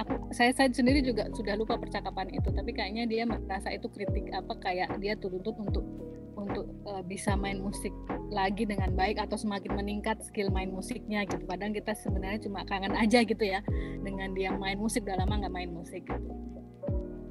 aku 0.01 0.33
saya 0.33 0.51
saya 0.57 0.73
sendiri 0.73 1.05
juga 1.05 1.29
sudah 1.37 1.55
lupa 1.55 1.77
percakapan 1.77 2.33
itu 2.33 2.49
tapi 2.51 2.73
kayaknya 2.73 3.05
dia 3.05 3.23
merasa 3.29 3.69
itu 3.71 3.87
kritik 3.93 4.33
apa 4.33 4.57
kayak 4.61 4.97
dia 4.99 5.15
tuntut 5.21 5.55
untuk 5.61 5.85
untuk 6.41 6.67
uh, 6.89 7.05
bisa 7.05 7.37
main 7.37 7.61
musik 7.61 7.93
lagi 8.33 8.65
dengan 8.65 8.97
baik 8.97 9.21
atau 9.21 9.37
semakin 9.37 9.77
meningkat 9.77 10.25
skill 10.25 10.49
main 10.49 10.73
musiknya 10.73 11.29
gitu. 11.29 11.45
Padahal 11.45 11.77
kita 11.77 11.93
sebenarnya 11.93 12.41
cuma 12.49 12.65
kangen 12.65 12.97
aja 12.97 13.21
gitu 13.21 13.45
ya 13.45 13.61
dengan 14.01 14.33
dia 14.33 14.57
main 14.57 14.81
musik 14.81 15.05
udah 15.05 15.21
lama 15.21 15.45
nggak 15.45 15.53
main 15.53 15.71
musik 15.71 16.01
gitu 16.09 16.60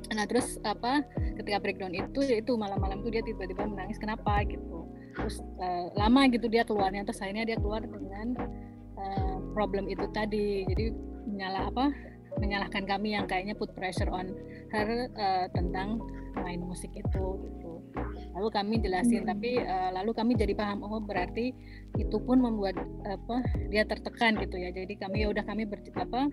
nah 0.09 0.25
terus 0.25 0.57
apa 0.65 1.05
ketika 1.37 1.61
breakdown 1.61 1.93
itu 1.93 2.19
ya 2.25 2.41
itu 2.41 2.57
malam-malam 2.57 3.05
itu 3.05 3.09
dia 3.13 3.23
tiba-tiba 3.23 3.69
menangis 3.69 4.01
kenapa 4.01 4.41
gitu 4.45 4.89
terus 5.13 5.41
uh, 5.61 5.93
lama 5.93 6.25
gitu 6.31 6.49
dia 6.49 6.65
keluarnya 6.65 7.05
terus 7.05 7.21
akhirnya 7.21 7.45
dia 7.45 7.57
keluar 7.61 7.85
dengan 7.85 8.37
uh, 8.97 9.37
problem 9.53 9.85
itu 9.85 10.05
tadi 10.11 10.65
jadi 10.65 10.93
menyalah 11.29 11.69
apa 11.69 11.85
menyalahkan 12.37 12.85
kami 12.85 13.17
yang 13.17 13.25
kayaknya 13.25 13.57
put 13.57 13.73
pressure 13.73 14.09
on 14.09 14.31
her 14.69 15.09
uh, 15.17 15.45
tentang 15.51 15.97
main 16.37 16.61
musik 16.61 16.93
itu 16.93 17.25
gitu. 17.41 17.81
Lalu 18.37 18.47
kami 18.53 18.75
jelasin 18.79 19.25
hmm. 19.25 19.29
tapi 19.29 19.59
uh, 19.59 19.89
lalu 19.91 20.11
kami 20.13 20.31
jadi 20.37 20.53
paham 20.53 20.85
oh 20.85 21.01
berarti 21.01 21.51
itu 21.97 22.17
pun 22.21 22.39
membuat 22.39 22.77
apa 23.03 23.43
dia 23.67 23.83
tertekan 23.83 24.37
gitu 24.39 24.55
ya. 24.61 24.69
Jadi 24.69 24.93
kami 24.95 25.25
ya 25.25 25.33
udah 25.33 25.43
kami 25.43 25.65
ber, 25.65 25.81
apa 25.97 26.29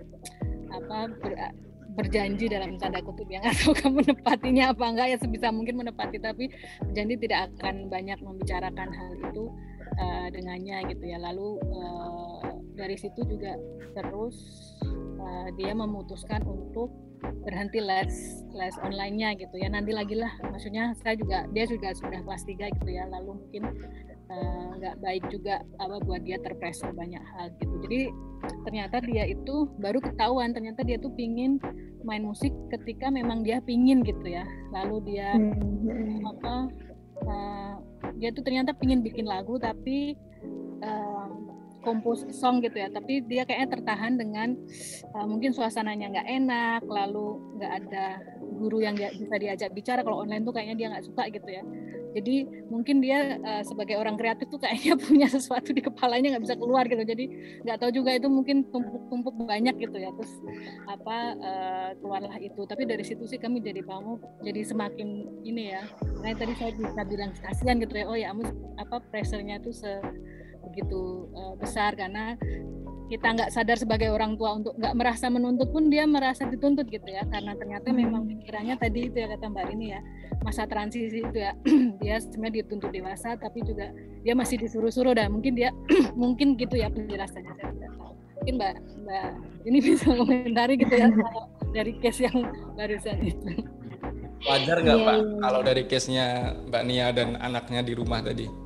apa 0.70 0.98
ber, 1.16 1.32
berjanji 1.96 2.46
dalam 2.52 2.76
tanda 2.76 3.00
kutip 3.00 3.26
yang 3.34 3.42
atau 3.42 3.72
kamu 3.72 4.04
menepatinya 4.04 4.76
apa 4.76 4.84
enggak 4.84 5.06
ya 5.10 5.16
sebisa 5.16 5.48
mungkin 5.48 5.80
menepati 5.80 6.20
tapi 6.20 6.52
berjanji 6.84 7.16
tidak 7.24 7.50
akan 7.56 7.88
banyak 7.88 8.20
membicarakan 8.20 8.88
hal 8.92 9.10
itu 9.16 9.48
uh, 9.96 10.26
dengannya 10.30 10.84
gitu 10.92 11.04
ya. 11.08 11.18
Lalu 11.18 11.58
uh, 11.72 12.60
dari 12.76 12.96
situ 13.00 13.24
juga 13.24 13.56
terus 13.96 14.36
uh, 15.18 15.48
dia 15.56 15.72
memutuskan 15.72 16.44
untuk 16.44 16.92
berhenti 17.42 17.80
les 17.80 18.44
les 18.52 18.76
online-nya 18.84 19.34
gitu 19.40 19.56
ya. 19.56 19.72
Nanti 19.72 19.96
lagi 19.96 20.14
lah 20.18 20.30
maksudnya 20.52 20.92
saya 21.00 21.16
juga 21.16 21.48
dia 21.50 21.64
juga 21.64 21.96
sudah 21.96 22.20
kelas 22.20 22.44
3 22.44 22.76
gitu 22.82 22.90
ya. 22.92 23.08
Lalu 23.08 23.40
mungkin 23.40 23.62
nggak 24.26 24.94
uh, 24.98 25.00
baik 25.02 25.24
juga 25.30 25.62
apa 25.78 26.02
buat 26.02 26.22
dia 26.26 26.38
terpressure 26.42 26.90
banyak 26.90 27.22
hal 27.22 27.54
gitu. 27.62 27.74
Jadi 27.86 28.00
ternyata 28.66 28.98
dia 29.02 29.24
itu 29.26 29.70
baru 29.78 30.02
ketahuan 30.02 30.50
ternyata 30.50 30.82
dia 30.82 30.98
tuh 30.98 31.10
pingin 31.14 31.62
main 32.02 32.22
musik 32.22 32.50
ketika 32.74 33.10
memang 33.10 33.46
dia 33.46 33.62
pingin 33.62 34.02
gitu 34.02 34.26
ya. 34.26 34.42
Lalu 34.74 35.14
dia 35.14 35.38
hmm. 35.38 36.26
apa 36.26 36.54
uh, 37.22 37.74
dia 38.18 38.34
tuh 38.34 38.42
ternyata 38.42 38.74
pingin 38.74 39.02
bikin 39.02 39.26
lagu 39.26 39.58
tapi 39.62 40.18
uh, 40.82 41.30
kompos 41.86 42.26
song 42.34 42.58
gitu 42.66 42.82
ya. 42.82 42.90
Tapi 42.90 43.22
dia 43.30 43.46
kayaknya 43.46 43.78
tertahan 43.78 44.18
dengan 44.18 44.58
uh, 45.14 45.26
mungkin 45.26 45.54
suasananya 45.54 46.18
nggak 46.18 46.28
enak 46.42 46.82
lalu 46.90 47.38
nggak 47.62 47.72
ada 47.78 48.06
guru 48.58 48.82
yang 48.82 48.98
bisa 48.98 49.38
diajak 49.38 49.70
bicara. 49.70 50.02
Kalau 50.02 50.26
online 50.26 50.42
tuh 50.42 50.50
kayaknya 50.50 50.74
dia 50.74 50.86
nggak 50.90 51.06
suka 51.06 51.30
gitu 51.30 51.46
ya 51.46 51.62
jadi 52.16 52.48
mungkin 52.72 53.04
dia 53.04 53.36
uh, 53.44 53.60
sebagai 53.60 54.00
orang 54.00 54.16
kreatif 54.16 54.48
tuh 54.48 54.56
kayaknya 54.56 54.96
punya 55.04 55.28
sesuatu 55.28 55.76
di 55.76 55.84
kepalanya 55.84 56.32
nggak 56.32 56.44
bisa 56.48 56.56
keluar 56.56 56.88
gitu. 56.88 57.04
Jadi 57.04 57.28
nggak 57.68 57.76
tahu 57.76 57.90
juga 57.92 58.16
itu 58.16 58.32
mungkin 58.32 58.64
tumpuk-tumpuk 58.72 59.36
banyak 59.44 59.76
gitu 59.76 60.00
ya. 60.00 60.08
Terus 60.16 60.32
apa 60.88 61.36
uh, 61.36 61.90
keluarlah 62.00 62.40
itu. 62.40 62.64
Tapi 62.64 62.88
dari 62.88 63.04
situ 63.04 63.28
sih 63.28 63.36
kami 63.36 63.60
jadi 63.60 63.84
paham 63.84 64.16
jadi 64.40 64.64
semakin 64.64 65.28
ini 65.44 65.76
ya. 65.76 65.84
Karena 66.24 66.32
tadi 66.32 66.52
saya 66.56 66.72
bisa 66.72 67.00
bilang 67.04 67.36
kasihan 67.36 67.76
gitu 67.84 67.92
ya. 67.92 68.04
Oh 68.08 68.16
ya 68.16 68.32
amus 68.32 68.48
apa 68.80 69.04
pressure-nya 69.12 69.60
tuh 69.60 69.76
se 69.76 70.00
begitu 70.72 71.28
uh, 71.36 71.52
besar. 71.60 71.92
Karena 72.00 72.32
kita 73.06 73.26
nggak 73.38 73.50
sadar 73.54 73.78
sebagai 73.78 74.10
orang 74.10 74.34
tua 74.34 74.58
untuk 74.58 74.74
nggak 74.74 74.94
merasa 74.98 75.30
menuntut 75.30 75.70
pun 75.70 75.86
dia 75.86 76.02
merasa 76.04 76.42
dituntut 76.46 76.90
gitu 76.90 77.06
ya. 77.06 77.22
Karena 77.30 77.54
ternyata 77.54 77.94
hmm. 77.94 77.98
memang 78.02 78.22
pikirannya 78.26 78.74
tadi 78.78 79.06
itu 79.06 79.16
ya 79.22 79.26
kata 79.30 79.46
mbak 79.46 79.66
ini 79.70 79.94
ya 79.94 80.00
masa 80.42 80.66
transisi 80.66 81.22
itu 81.22 81.38
ya. 81.38 81.54
Dia 82.02 82.18
sebenarnya 82.18 82.66
dituntut 82.66 82.90
dewasa 82.90 83.38
tapi 83.38 83.62
juga 83.62 83.90
dia 84.26 84.34
masih 84.34 84.58
disuruh-suruh 84.58 85.14
dan 85.14 85.30
mungkin 85.30 85.54
dia 85.54 85.70
mungkin 86.18 86.58
gitu 86.58 86.74
ya 86.78 86.90
penjelasannya. 86.90 87.52
Saya 87.54 87.70
tidak 87.74 87.92
tahu. 87.94 88.12
Mungkin 88.42 88.54
mbak 88.58 88.74
mbak 89.06 89.28
ini 89.70 89.78
bisa 89.78 90.06
komentari 90.18 90.74
gitu 90.78 90.94
ya 90.94 91.08
dari 91.70 91.92
case 92.02 92.26
yang 92.26 92.42
barusan 92.74 93.18
itu. 93.22 93.50
Wajar 94.46 94.78
nggak 94.82 94.98
yeah, 94.98 95.06
pak 95.06 95.16
yeah. 95.16 95.40
kalau 95.42 95.60
dari 95.62 95.82
case 95.86 96.08
nya 96.10 96.26
mbak 96.70 96.82
Nia 96.86 97.08
dan 97.14 97.38
anaknya 97.38 97.82
di 97.82 97.92
rumah 97.94 98.22
tadi 98.22 98.65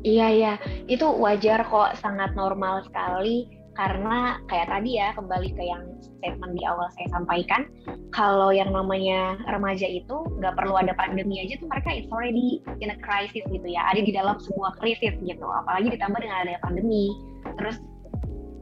Iya 0.00 0.26
iya, 0.32 0.52
itu 0.88 1.04
wajar 1.04 1.60
kok, 1.68 1.96
sangat 2.00 2.32
normal 2.32 2.84
sekali. 2.88 3.48
Karena 3.70 4.36
kayak 4.50 4.68
tadi 4.68 4.98
ya 4.98 5.14
kembali 5.16 5.56
ke 5.56 5.62
yang 5.62 5.84
statement 6.20 6.52
di 6.52 6.62
awal 6.68 6.90
saya 6.92 7.08
sampaikan, 7.16 7.64
kalau 8.12 8.52
yang 8.52 8.74
namanya 8.74 9.40
remaja 9.48 9.88
itu 9.88 10.26
nggak 10.36 10.52
perlu 10.58 10.76
ada 10.76 10.92
pandemi 10.98 11.40
aja 11.40 11.56
tuh 11.56 11.70
mereka 11.70 11.88
it's 11.94 12.10
already 12.12 12.60
in 12.84 12.92
a 12.92 12.98
crisis 13.00 13.40
gitu 13.48 13.64
ya, 13.64 13.80
ada 13.88 14.04
di 14.04 14.12
dalam 14.12 14.36
sebuah 14.36 14.76
krisis 14.82 15.16
gitu, 15.24 15.46
apalagi 15.48 15.96
ditambah 15.96 16.18
dengan 16.20 16.44
adanya 16.44 16.60
pandemi, 16.60 17.14
terus 17.56 17.80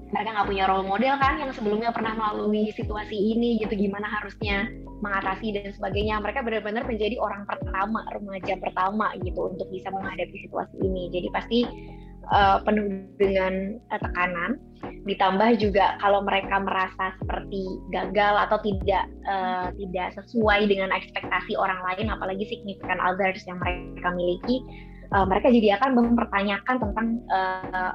mereka 0.09 0.29
nggak 0.33 0.49
punya 0.49 0.65
role 0.65 0.89
model 0.89 1.15
kan 1.21 1.35
yang 1.37 1.51
sebelumnya 1.53 1.93
pernah 1.93 2.17
melalui 2.17 2.73
situasi 2.73 3.17
ini 3.17 3.61
gitu 3.61 3.77
gimana 3.77 4.09
harusnya 4.09 4.69
mengatasi 5.05 5.55
dan 5.55 5.71
sebagainya. 5.77 6.19
Mereka 6.19 6.43
benar-benar 6.43 6.85
menjadi 6.89 7.17
orang 7.21 7.45
pertama, 7.47 8.03
remaja 8.11 8.55
pertama 8.59 9.15
gitu 9.23 9.53
untuk 9.53 9.69
bisa 9.71 9.93
menghadapi 9.93 10.37
situasi 10.49 10.77
ini. 10.81 11.13
Jadi 11.13 11.29
pasti 11.31 11.61
uh, 12.33 12.59
penuh 12.65 13.05
dengan 13.21 13.79
uh, 13.93 14.01
tekanan. 14.01 14.59
Ditambah 15.07 15.59
juga 15.59 15.99
kalau 15.99 16.23
mereka 16.23 16.61
merasa 16.61 17.15
seperti 17.19 17.67
gagal 17.91 18.35
atau 18.49 18.59
tidak 18.63 19.05
uh, 19.27 19.69
tidak 19.75 20.09
sesuai 20.19 20.69
dengan 20.69 20.91
ekspektasi 20.95 21.57
orang 21.59 21.81
lain, 21.85 22.13
apalagi 22.13 22.45
significant 22.47 23.01
others 23.03 23.43
yang 23.47 23.59
mereka 23.59 24.09
miliki, 24.15 24.63
uh, 25.15 25.25
mereka 25.25 25.49
jadi 25.51 25.81
akan 25.81 25.91
mempertanyakan 25.97 26.77
tentang 26.79 27.07
uh, 27.33 27.93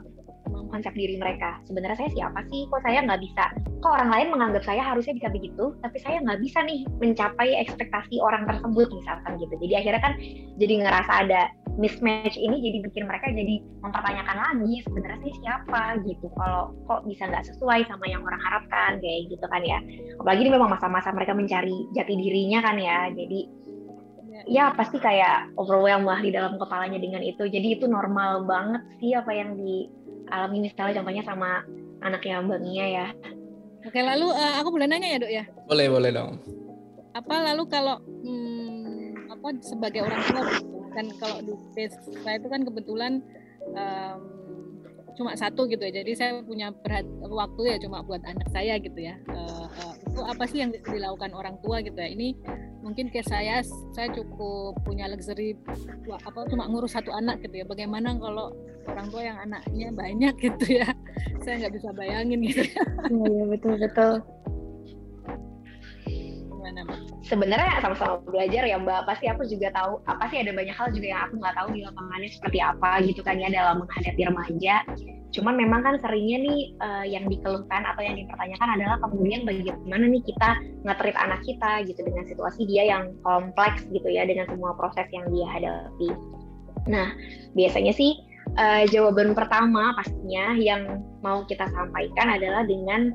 konsep 0.74 0.90
diri 0.98 1.22
mereka. 1.22 1.62
Sebenarnya 1.70 2.02
saya 2.02 2.10
siapa 2.18 2.42
sih? 2.50 2.66
Kok 2.74 2.82
saya 2.82 3.06
nggak 3.06 3.22
bisa? 3.22 3.46
Kok 3.86 3.94
orang 3.94 4.10
lain 4.10 4.28
menganggap 4.34 4.66
saya 4.66 4.82
harusnya 4.82 5.14
bisa 5.14 5.30
begitu, 5.30 5.78
tapi 5.86 6.02
saya 6.02 6.18
nggak 6.26 6.42
bisa 6.42 6.66
nih 6.66 6.90
mencapai 6.98 7.50
ekspektasi 7.62 8.18
orang 8.18 8.50
tersebut 8.50 8.90
misalkan 8.90 9.38
gitu. 9.38 9.54
Jadi 9.62 9.74
akhirnya 9.78 10.02
kan 10.02 10.14
jadi 10.58 10.74
ngerasa 10.82 11.14
ada 11.30 11.42
mismatch 11.78 12.38
ini 12.38 12.62
jadi 12.62 12.78
bikin 12.86 13.06
mereka 13.10 13.30
jadi 13.34 13.62
mempertanyakan 13.82 14.38
lagi 14.38 14.82
sebenarnya 14.86 15.20
sih 15.22 15.36
siapa 15.46 16.02
gitu. 16.10 16.26
Kalau 16.34 16.74
kok 16.90 17.06
bisa 17.06 17.30
nggak 17.30 17.46
sesuai 17.54 17.86
sama 17.86 18.10
yang 18.10 18.26
orang 18.26 18.42
harapkan 18.42 18.98
kayak 18.98 19.30
gitu 19.30 19.46
kan 19.46 19.62
ya. 19.62 19.78
Apalagi 20.18 20.50
ini 20.50 20.52
memang 20.58 20.74
masa-masa 20.74 21.14
mereka 21.14 21.38
mencari 21.38 21.86
jati 21.94 22.14
dirinya 22.18 22.66
kan 22.66 22.78
ya. 22.82 23.10
Jadi 23.14 23.64
ya 24.50 24.74
pasti 24.76 25.00
kayak 25.00 25.56
overwhelmed 25.56 26.10
lah 26.10 26.20
di 26.20 26.30
dalam 26.34 26.58
kepalanya 26.60 27.00
dengan 27.00 27.22
itu. 27.24 27.48
Jadi 27.48 27.80
itu 27.80 27.86
normal 27.86 28.44
banget 28.46 28.82
sih 29.00 29.16
apa 29.16 29.32
yang 29.32 29.56
di 29.58 29.88
alami 30.32 30.70
misalnya 30.70 31.02
contohnya 31.02 31.24
sama 31.26 31.64
anaknya 32.04 32.44
Mbak 32.44 32.60
Mia 32.62 32.88
ya. 32.88 33.08
Oke, 33.84 34.00
lalu 34.00 34.32
uh, 34.32 34.54
aku 34.64 34.70
boleh 34.72 34.88
nanya 34.88 35.08
ya, 35.12 35.18
Dok 35.20 35.32
ya? 35.32 35.44
Boleh, 35.68 35.88
boleh 35.92 36.10
dong. 36.16 36.40
Apa 37.12 37.36
lalu 37.52 37.64
kalau 37.68 38.00
hmm, 38.24 39.28
apa 39.28 39.48
sebagai 39.60 40.08
orang 40.08 40.22
tua 40.32 40.44
kan 40.94 41.06
kalau 41.20 41.38
di 41.42 41.54
saya 42.24 42.38
itu 42.38 42.48
kan 42.48 42.62
kebetulan 42.64 43.14
um, 43.76 44.20
cuma 45.14 45.38
satu 45.38 45.70
gitu 45.70 45.82
ya. 45.90 46.04
Jadi 46.04 46.12
saya 46.14 46.32
punya 46.42 46.74
perhat 46.74 47.06
waktu 47.22 47.62
ya 47.74 47.78
cuma 47.82 48.02
buat 48.02 48.22
anak 48.26 48.48
saya 48.50 48.78
gitu 48.82 48.98
ya. 48.98 49.16
Uh, 49.30 49.68
uh, 49.70 49.94
itu 49.98 50.22
apa 50.22 50.44
sih 50.50 50.62
yang 50.62 50.72
dilakukan 50.74 51.32
orang 51.34 51.56
tua 51.62 51.82
gitu 51.82 51.98
ya? 51.98 52.10
Ini 52.10 52.36
mungkin 52.84 53.08
kayak 53.08 53.32
saya 53.32 53.64
saya 53.96 54.12
cukup 54.12 54.76
punya 54.84 55.08
luxury 55.08 55.56
apa 56.12 56.40
cuma 56.52 56.68
ngurus 56.68 57.00
satu 57.00 57.16
anak 57.16 57.40
gitu 57.40 57.64
ya 57.64 57.66
bagaimana 57.66 58.12
kalau 58.20 58.52
orang 58.92 59.08
tua 59.08 59.24
yang 59.24 59.40
anaknya 59.40 59.88
banyak 59.96 60.36
gitu 60.36 60.84
ya 60.84 60.92
saya 61.48 61.64
nggak 61.64 61.80
bisa 61.80 61.90
bayangin 61.96 62.44
gitu 62.44 62.68
ya 62.68 62.84
iya 63.08 63.44
betul 63.48 63.80
betul 63.80 64.20
sebenarnya 67.24 67.80
sama-sama 67.80 68.20
belajar 68.28 68.68
ya 68.68 68.76
mbak 68.76 69.08
pasti 69.08 69.32
aku 69.32 69.48
juga 69.48 69.72
tahu 69.72 70.04
apa 70.06 70.28
sih 70.28 70.44
ada 70.44 70.52
banyak 70.52 70.76
hal 70.76 70.92
juga 70.92 71.08
yang 71.08 71.22
aku 71.28 71.34
nggak 71.40 71.56
tahu 71.56 71.68
di 71.72 71.82
lapangannya 71.88 72.30
seperti 72.30 72.60
apa 72.60 72.90
gitu 73.08 73.22
kan 73.24 73.40
ya 73.40 73.48
dalam 73.48 73.84
menghadapi 73.84 74.22
remaja 74.28 74.76
Cuman 75.34 75.58
memang 75.58 75.82
kan 75.82 75.98
seringnya 75.98 76.46
nih 76.46 76.60
uh, 76.78 77.06
yang 77.10 77.26
dikeluhkan 77.26 77.82
atau 77.90 78.06
yang 78.06 78.14
dipertanyakan 78.22 78.78
adalah 78.78 79.02
kemudian 79.02 79.42
bagaimana 79.50 80.06
nih 80.06 80.22
kita 80.30 80.50
ngetrit 80.86 81.18
anak 81.18 81.42
kita 81.42 81.82
gitu 81.90 82.06
dengan 82.06 82.24
situasi 82.30 82.70
dia 82.70 82.86
yang 82.86 83.18
kompleks 83.26 83.82
gitu 83.90 84.06
ya 84.14 84.30
dengan 84.30 84.46
semua 84.46 84.78
proses 84.78 85.10
yang 85.10 85.26
dia 85.34 85.50
hadapi. 85.50 86.10
Nah, 86.86 87.18
biasanya 87.58 87.98
sih 87.98 88.14
uh, 88.62 88.86
jawaban 88.94 89.34
pertama 89.34 89.98
pastinya 89.98 90.54
yang 90.54 91.02
mau 91.26 91.42
kita 91.50 91.66
sampaikan 91.74 92.30
adalah 92.30 92.62
dengan 92.70 93.10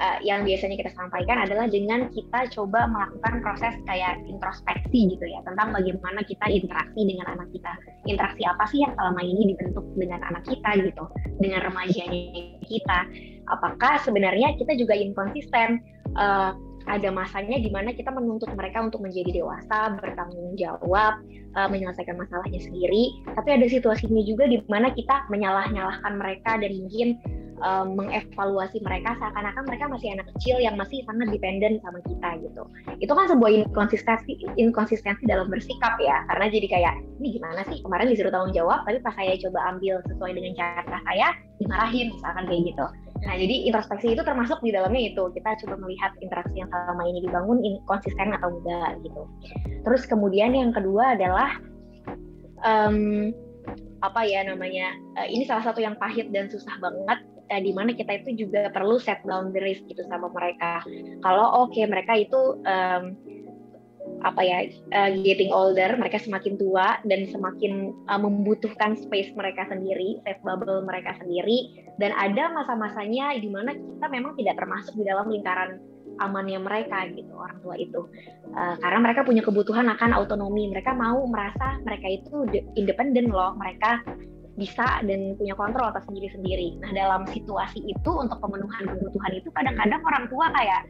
uh, 0.00 0.18
yang 0.22 0.44
biasanya 0.44 0.76
kita 0.80 0.92
sampaikan 0.94 1.42
adalah 1.44 1.66
dengan 1.68 2.08
kita 2.12 2.52
coba 2.52 2.88
melakukan 2.88 3.40
proses 3.42 3.74
kayak 3.88 4.20
introspeksi 4.28 5.16
gitu 5.16 5.24
ya 5.24 5.40
tentang 5.44 5.72
bagaimana 5.72 6.20
kita 6.24 6.46
interaksi 6.48 7.00
dengan 7.02 7.26
anak 7.36 7.48
kita. 7.52 7.72
Interaksi 8.06 8.42
apa 8.44 8.64
sih 8.68 8.78
yang 8.84 8.92
selama 8.94 9.20
ini 9.24 9.42
dibentuk 9.56 9.84
dengan 9.96 10.20
anak 10.24 10.42
kita 10.44 10.70
gitu 10.80 11.04
dengan 11.40 11.60
remajanya 11.66 12.60
kita? 12.64 12.98
Apakah 13.50 14.02
sebenarnya 14.02 14.56
kita 14.60 14.76
juga 14.76 14.94
inkonsisten? 14.96 15.80
Uh, 16.16 16.56
ada 16.86 17.10
masanya 17.10 17.58
di 17.58 17.66
mana 17.66 17.90
kita 17.90 18.14
menuntut 18.14 18.46
mereka 18.54 18.78
untuk 18.78 19.02
menjadi 19.02 19.42
dewasa, 19.42 19.98
bertanggung 19.98 20.54
jawab, 20.54 21.18
uh, 21.58 21.66
menyelesaikan 21.66 22.14
masalahnya 22.14 22.62
sendiri. 22.62 23.26
Tapi 23.26 23.48
ada 23.58 23.66
situasinya 23.66 24.22
juga 24.22 24.46
di 24.46 24.62
mana 24.70 24.94
kita 24.94 25.26
menyalah-nyalahkan 25.26 26.14
mereka 26.14 26.62
dan 26.62 26.70
mungkin 26.78 27.18
um, 27.62 27.96
mengevaluasi 27.96 28.82
mereka 28.84 29.16
seakan-akan 29.16 29.64
mereka 29.64 29.84
masih 29.88 30.08
anak 30.12 30.26
kecil 30.36 30.56
yang 30.60 30.76
masih 30.76 31.00
sangat 31.08 31.32
dependen 31.32 31.80
sama 31.80 32.00
kita 32.04 32.28
gitu. 32.44 32.62
Itu 33.00 33.12
kan 33.12 33.26
sebuah 33.30 33.50
inkonsistensi 33.64 34.44
inkonsistensi 34.60 35.24
dalam 35.24 35.48
bersikap 35.48 35.96
ya. 36.00 36.24
Karena 36.32 36.46
jadi 36.52 36.66
kayak 36.68 36.94
ini 37.22 37.28
gimana 37.40 37.60
sih 37.68 37.80
kemarin 37.80 38.12
disuruh 38.12 38.32
tanggung 38.32 38.54
jawab 38.56 38.84
tapi 38.84 39.00
pas 39.00 39.14
saya 39.16 39.34
coba 39.40 39.58
ambil 39.76 40.02
sesuai 40.04 40.32
dengan 40.36 40.52
cara 40.58 40.98
saya 41.04 41.28
dimarahin 41.60 42.12
misalkan 42.12 42.44
kayak 42.44 42.62
gitu. 42.74 42.86
Nah, 43.24 43.34
jadi 43.34 43.56
introspeksi 43.72 44.12
itu 44.12 44.22
termasuk 44.22 44.60
di 44.60 44.70
dalamnya 44.76 45.16
itu. 45.16 45.24
Kita 45.32 45.56
coba 45.64 45.74
melihat 45.80 46.12
interaksi 46.20 46.60
yang 46.60 46.68
selama 46.68 47.02
ini 47.08 47.24
dibangun 47.24 47.58
konsisten 47.88 48.36
atau 48.36 48.52
enggak 48.52 49.00
gitu. 49.00 49.22
Terus 49.88 50.02
kemudian 50.04 50.52
yang 50.52 50.70
kedua 50.76 51.16
adalah 51.16 51.56
um, 52.60 53.32
apa 54.04 54.20
ya 54.28 54.44
namanya? 54.44 54.92
Uh, 55.16 55.26
ini 55.32 55.48
salah 55.48 55.64
satu 55.64 55.80
yang 55.80 55.96
pahit 55.96 56.28
dan 56.28 56.52
susah 56.52 56.76
banget 56.76 57.18
uh, 57.50 57.60
di 57.62 57.72
mana 57.72 57.94
kita 57.94 58.22
itu 58.22 58.46
juga 58.46 58.68
perlu 58.70 58.98
set 58.98 59.22
boundaries 59.22 59.82
gitu 59.86 60.02
sama 60.06 60.30
mereka. 60.30 60.82
Kalau 61.22 61.66
oke 61.66 61.74
okay, 61.74 61.84
mereka 61.86 62.12
itu 62.18 62.60
um, 62.62 63.04
apa 64.22 64.42
ya 64.42 64.58
uh, 64.94 65.10
getting 65.22 65.50
older, 65.52 65.94
mereka 65.98 66.22
semakin 66.22 66.56
tua 66.56 66.98
dan 67.04 67.26
semakin 67.28 67.92
uh, 68.06 68.20
membutuhkan 68.20 68.96
space 68.96 69.34
mereka 69.34 69.66
sendiri, 69.68 70.22
safe 70.24 70.40
bubble 70.46 70.82
mereka 70.86 71.14
sendiri, 71.20 71.84
dan 72.00 72.14
ada 72.16 72.50
masa-masanya 72.54 73.36
di 73.36 73.50
mana 73.50 73.74
kita 73.74 74.06
memang 74.08 74.38
tidak 74.38 74.56
termasuk 74.58 74.94
di 74.96 75.04
dalam 75.04 75.26
lingkaran 75.28 75.82
amannya 76.16 76.56
mereka 76.56 77.04
gitu 77.12 77.28
orang 77.36 77.60
tua 77.60 77.76
itu. 77.76 78.08
Uh, 78.56 78.74
karena 78.80 78.98
mereka 79.04 79.20
punya 79.26 79.44
kebutuhan 79.44 79.84
akan 79.92 80.16
autonomi. 80.16 80.72
Mereka 80.72 80.96
mau 80.96 81.20
merasa 81.28 81.76
mereka 81.84 82.08
itu 82.08 82.48
independen 82.72 83.28
loh. 83.28 83.52
Mereka 83.58 84.00
bisa 84.56 85.04
dan 85.04 85.36
punya 85.36 85.54
kontrol 85.54 85.92
atas 85.92 86.08
diri 86.08 86.28
sendiri. 86.32 86.68
Nah 86.80 86.90
dalam 86.96 87.28
situasi 87.28 87.84
itu 87.84 88.10
untuk 88.10 88.40
pemenuhan 88.40 88.88
kebutuhan 88.88 89.32
itu 89.36 89.48
kadang-kadang 89.52 90.00
orang 90.00 90.24
tua 90.32 90.48
kayak 90.56 90.82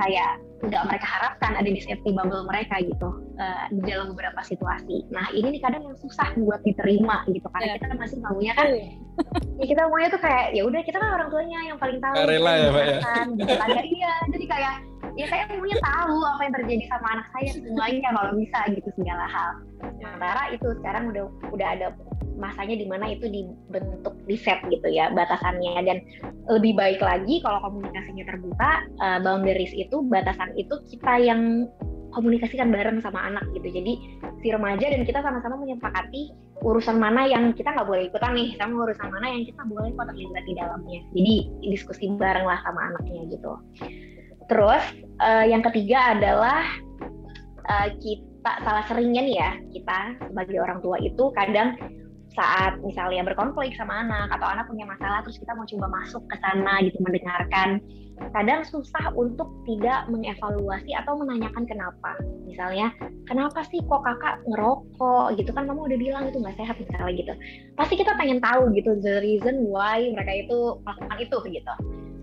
kayak 0.00 0.40
nggak 0.62 0.82
mereka 0.88 1.06
harapkan 1.06 1.52
ada 1.58 1.68
di 1.68 1.80
safety 1.82 2.14
bubble 2.14 2.46
mereka 2.46 2.80
gitu 2.80 3.10
uh, 3.36 3.66
di 3.68 3.82
dalam 3.84 4.16
beberapa 4.16 4.40
situasi. 4.40 5.04
Nah 5.12 5.28
ini 5.36 5.58
nih 5.58 5.62
kadang 5.62 5.84
yang 5.84 5.96
susah 6.00 6.32
buat 6.40 6.64
diterima 6.64 7.26
gitu 7.28 7.44
karena 7.52 7.76
yeah. 7.76 7.80
kita 7.82 7.94
masih 8.00 8.18
maunya 8.24 8.52
kan 8.56 8.68
ya 9.60 9.64
kita 9.68 9.82
maunya 9.92 10.08
tuh 10.08 10.22
kayak 10.22 10.56
ya 10.56 10.62
udah 10.64 10.80
kita 10.80 10.96
kan 10.96 11.10
orang 11.20 11.28
tuanya 11.28 11.58
yang 11.68 11.78
paling 11.78 11.98
tahu. 12.00 12.14
Rela 12.16 12.52
ya 12.56 12.68
pak 12.72 12.84
ya. 12.84 12.98
Gitu 13.36 13.54
kan 13.58 13.68
ya, 13.68 13.82
iya 13.84 14.12
jadi 14.32 14.46
kayak 14.48 14.74
ya 15.16 15.26
saya 15.28 15.44
maunya 15.52 15.76
tahu 15.80 16.16
apa 16.24 16.40
yang 16.48 16.54
terjadi 16.56 16.84
sama 16.88 17.06
anak 17.18 17.26
saya 17.36 17.46
semuanya 17.52 18.08
kalau 18.16 18.32
bisa 18.36 18.58
gitu 18.72 18.88
segala 18.96 19.26
hal. 19.28 19.50
Sementara 20.00 20.42
itu 20.54 20.68
sekarang 20.80 21.04
udah 21.12 21.24
udah 21.52 21.68
ada 21.68 21.86
masanya 22.40 22.80
di 22.80 22.86
mana 22.88 23.12
itu 23.12 23.28
dibentuk 23.28 24.16
di 24.24 24.36
set 24.40 24.58
gitu 24.72 24.88
ya 24.88 25.12
batasannya. 25.12 25.84
Dan 25.84 25.98
lebih 26.48 26.72
baik 26.76 27.00
lagi 27.04 27.44
kalau 27.44 27.60
komunikasinya 27.60 28.24
terbuka 28.24 28.70
uh, 29.04 29.18
boundaries 29.20 29.72
itu 29.76 30.00
batasan 30.08 30.56
itu 30.56 30.74
kita 30.88 31.20
yang 31.20 31.68
komunikasikan 32.12 32.72
bareng 32.72 33.00
sama 33.04 33.20
anak 33.28 33.44
gitu. 33.56 33.68
Jadi 33.68 33.92
si 34.40 34.48
remaja 34.48 34.84
dan 34.84 35.04
kita 35.04 35.20
sama-sama 35.20 35.60
menyepakati 35.60 36.32
urusan 36.62 37.00
mana 37.00 37.26
yang 37.26 37.50
kita 37.52 37.74
nggak 37.74 37.88
boleh 37.88 38.06
ikutan 38.06 38.38
nih 38.38 38.54
sama 38.54 38.86
urusan 38.86 39.08
mana 39.10 39.26
yang 39.34 39.42
kita 39.44 39.62
boleh 39.66 39.90
kok 39.92 40.06
terlibat 40.08 40.44
di 40.44 40.54
dalamnya. 40.56 41.00
Jadi 41.12 41.34
diskusi 41.68 42.04
bareng 42.12 42.44
lah 42.48 42.60
sama 42.64 42.80
anaknya 42.92 43.28
gitu 43.32 43.52
terus 44.52 44.84
uh, 45.24 45.44
yang 45.48 45.64
ketiga 45.64 46.12
adalah 46.12 46.60
uh, 47.64 47.88
kita 47.96 48.52
salah 48.60 48.84
seringnya 48.84 49.24
nih 49.24 49.36
ya 49.40 49.50
kita 49.72 49.98
sebagai 50.28 50.60
orang 50.60 50.78
tua 50.84 51.00
itu 51.00 51.32
kadang 51.32 51.72
saat 52.32 52.80
misalnya 52.80 53.24
berkonflik 53.28 53.76
sama 53.76 54.04
anak 54.04 54.28
atau 54.32 54.48
anak 54.48 54.64
punya 54.68 54.88
masalah 54.88 55.20
terus 55.24 55.36
kita 55.40 55.52
mau 55.52 55.68
coba 55.68 55.86
masuk 55.88 56.24
ke 56.28 56.36
sana 56.40 56.80
gitu 56.84 56.96
mendengarkan 57.00 57.80
kadang 58.32 58.60
susah 58.64 59.12
untuk 59.16 59.48
tidak 59.66 60.06
mengevaluasi 60.06 60.94
atau 60.94 61.18
menanyakan 61.18 61.66
kenapa. 61.66 62.14
Misalnya 62.46 62.94
kenapa 63.26 63.66
sih 63.66 63.82
kok 63.82 64.04
kakak 64.06 64.38
ngerokok? 64.46 65.34
Gitu 65.34 65.50
kan 65.50 65.66
kamu 65.66 65.90
udah 65.90 65.98
bilang 65.98 66.24
itu 66.30 66.38
nggak 66.38 66.54
sehat 66.54 66.78
misalnya 66.78 67.18
gitu. 67.18 67.32
Pasti 67.74 67.98
kita 67.98 68.14
pengen 68.14 68.38
tahu 68.38 68.70
gitu 68.78 68.94
the 69.02 69.18
reason 69.26 69.66
why 69.66 69.98
mereka 70.14 70.46
itu 70.46 70.78
melakukan 70.86 71.18
itu 71.18 71.36
gitu 71.50 71.74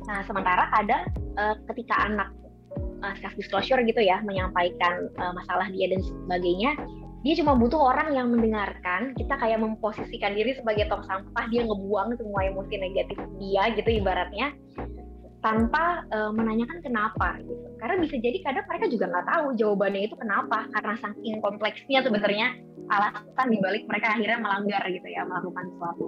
nah 0.09 0.25
sementara 0.25 0.65
kadang 0.73 1.05
uh, 1.37 1.53
ketika 1.69 2.09
anak 2.09 2.33
uh, 3.05 3.13
self 3.21 3.37
disclosure 3.37 3.77
gitu 3.85 4.01
ya 4.01 4.17
menyampaikan 4.25 5.05
uh, 5.21 5.33
masalah 5.37 5.69
dia 5.69 5.93
dan 5.93 6.01
sebagainya 6.01 6.73
dia 7.19 7.35
cuma 7.43 7.53
butuh 7.53 7.77
orang 7.77 8.15
yang 8.15 8.31
mendengarkan 8.31 9.13
kita 9.13 9.35
kayak 9.37 9.59
memposisikan 9.59 10.33
diri 10.33 10.55
sebagai 10.55 10.87
tong 10.87 11.03
sampah 11.03 11.45
dia 11.51 11.67
ngebuang 11.67 12.15
semua 12.15 12.47
emosi 12.47 12.75
negatif 12.79 13.17
dia 13.37 13.69
gitu 13.75 14.01
ibaratnya 14.01 14.55
tanpa 15.39 16.03
uh, 16.11 16.31
menanyakan 16.35 16.83
kenapa 16.83 17.39
gitu. 17.39 17.63
Karena 17.79 17.95
bisa 18.03 18.15
jadi 18.19 18.37
kadang 18.43 18.65
mereka 18.67 18.85
juga 18.91 19.05
nggak 19.07 19.27
tahu 19.27 19.45
jawabannya 19.55 20.01
itu 20.11 20.15
kenapa 20.19 20.67
karena 20.75 20.95
saking 20.99 21.39
kompleksnya 21.39 21.99
sebenarnya 22.03 22.47
alasan 22.91 23.47
dibalik 23.47 23.83
mereka 23.87 24.17
akhirnya 24.17 24.39
melanggar 24.41 24.83
gitu 24.89 25.07
ya 25.07 25.23
melakukan 25.23 25.63
sesuatu 25.71 26.07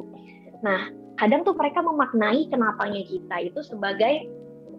nah 0.62 0.90
kadang 1.18 1.46
tuh 1.46 1.54
mereka 1.54 1.86
memaknai 1.86 2.50
kenapanya 2.50 3.02
kita 3.06 3.36
itu 3.46 3.60
sebagai 3.62 4.26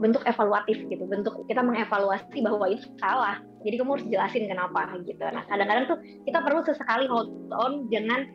bentuk 0.03 0.27
evaluatif 0.27 0.83
gitu. 0.91 1.07
Bentuk 1.07 1.39
kita 1.47 1.63
mengevaluasi 1.63 2.43
bahwa 2.43 2.67
itu 2.67 2.91
salah. 2.99 3.39
Jadi 3.63 3.79
kamu 3.79 3.95
harus 3.95 4.07
jelasin 4.11 4.51
kenapa 4.51 4.91
gitu. 5.07 5.23
Nah 5.23 5.47
kadang-kadang 5.47 5.85
tuh 5.87 5.99
kita 6.27 6.43
perlu 6.43 6.61
sesekali 6.67 7.07
hold 7.07 7.31
on 7.55 7.87
jangan 7.95 8.27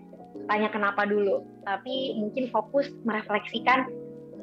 tanya 0.47 0.71
kenapa 0.71 1.03
dulu. 1.03 1.43
Tapi 1.67 2.15
mungkin 2.15 2.47
fokus 2.47 2.87
merefleksikan 3.03 3.91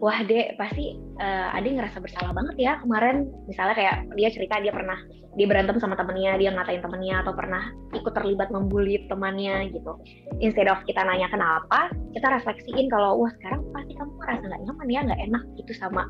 wah 0.05 0.21
dek 0.21 0.61
pasti 0.61 1.01
uh, 1.17 1.57
ade 1.57 1.73
ngerasa 1.73 1.97
bersalah 1.97 2.37
banget 2.37 2.61
ya 2.61 2.73
kemarin. 2.85 3.33
Misalnya 3.49 3.73
kayak 3.73 3.97
dia 4.13 4.29
cerita 4.29 4.61
dia 4.61 4.69
pernah 4.69 5.01
dia 5.33 5.47
berantem 5.49 5.81
sama 5.81 5.97
temennya 5.97 6.37
dia 6.37 6.53
ngatain 6.53 6.85
temennya 6.85 7.25
atau 7.25 7.33
pernah 7.33 7.73
ikut 7.97 8.13
terlibat 8.13 8.53
membuli 8.53 9.01
temannya 9.09 9.73
gitu. 9.73 9.97
Instead 10.45 10.69
of 10.69 10.85
kita 10.85 11.01
nanya 11.09 11.33
kenapa 11.33 11.89
kita 12.13 12.37
refleksiin 12.37 12.93
kalau 12.93 13.25
wah 13.25 13.33
sekarang 13.41 13.65
pasti 13.73 13.97
kamu 13.97 14.13
ngerasa 14.21 14.45
nggak 14.45 14.63
nyaman 14.69 14.89
ya 14.93 15.01
nggak 15.09 15.21
enak 15.25 15.43
gitu 15.57 15.73
sama 15.73 16.05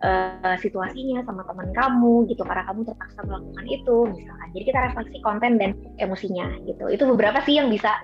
uh, 0.00 0.56
situasinya 0.56 1.20
sama 1.28 1.44
teman 1.44 1.68
kamu 1.76 2.32
gitu 2.32 2.40
karena 2.40 2.64
kamu 2.72 2.88
terpaksa 2.88 3.20
melakukan 3.20 3.66
itu 3.68 3.96
misalkan. 4.16 4.48
Jadi 4.56 4.64
kita 4.64 4.78
refleksi 4.80 5.18
konten 5.20 5.52
dan 5.60 5.70
emosinya 6.00 6.48
gitu. 6.64 6.88
Itu 6.88 7.04
beberapa 7.12 7.44
sih 7.44 7.60
yang 7.60 7.68
bisa 7.68 8.00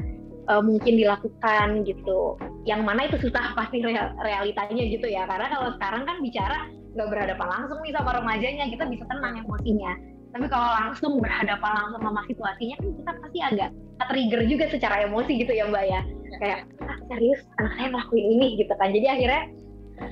uh, 0.52 0.60
mungkin 0.60 1.00
dilakukan 1.00 1.88
gitu 1.88 2.36
yang 2.62 2.86
mana 2.86 3.10
itu 3.10 3.18
susah 3.18 3.54
pasti 3.58 3.82
real, 3.82 4.14
realitanya 4.22 4.84
gitu 4.86 5.06
ya. 5.10 5.26
Karena 5.26 5.50
kalau 5.50 5.74
sekarang 5.78 6.02
kan 6.06 6.16
bicara 6.22 6.70
nggak 6.94 7.08
berhadapan 7.08 7.48
langsung 7.48 7.78
nih 7.82 7.92
sama 7.96 8.10
remajanya 8.22 8.64
kita 8.70 8.84
bisa 8.86 9.04
tenang 9.10 9.42
emosinya. 9.42 9.92
Tapi 10.32 10.46
kalau 10.48 10.70
langsung 10.70 11.12
berhadapan 11.20 11.72
langsung 11.76 12.00
sama 12.00 12.20
situasinya 12.24 12.76
kan 12.80 12.88
kita 12.96 13.12
pasti 13.20 13.38
agak 13.42 13.68
trigger 14.02 14.42
juga 14.48 14.64
secara 14.72 14.96
emosi 15.04 15.32
gitu 15.42 15.52
ya 15.52 15.64
mbak 15.68 15.84
ya. 15.90 16.00
Kayak 16.40 16.58
ah 16.86 16.98
serius? 17.10 17.40
Anak 17.60 17.72
saya 17.76 17.86
ngelakuin 17.92 18.26
ini 18.38 18.46
gitu 18.62 18.72
kan. 18.78 18.88
Jadi 18.94 19.06
akhirnya 19.10 19.42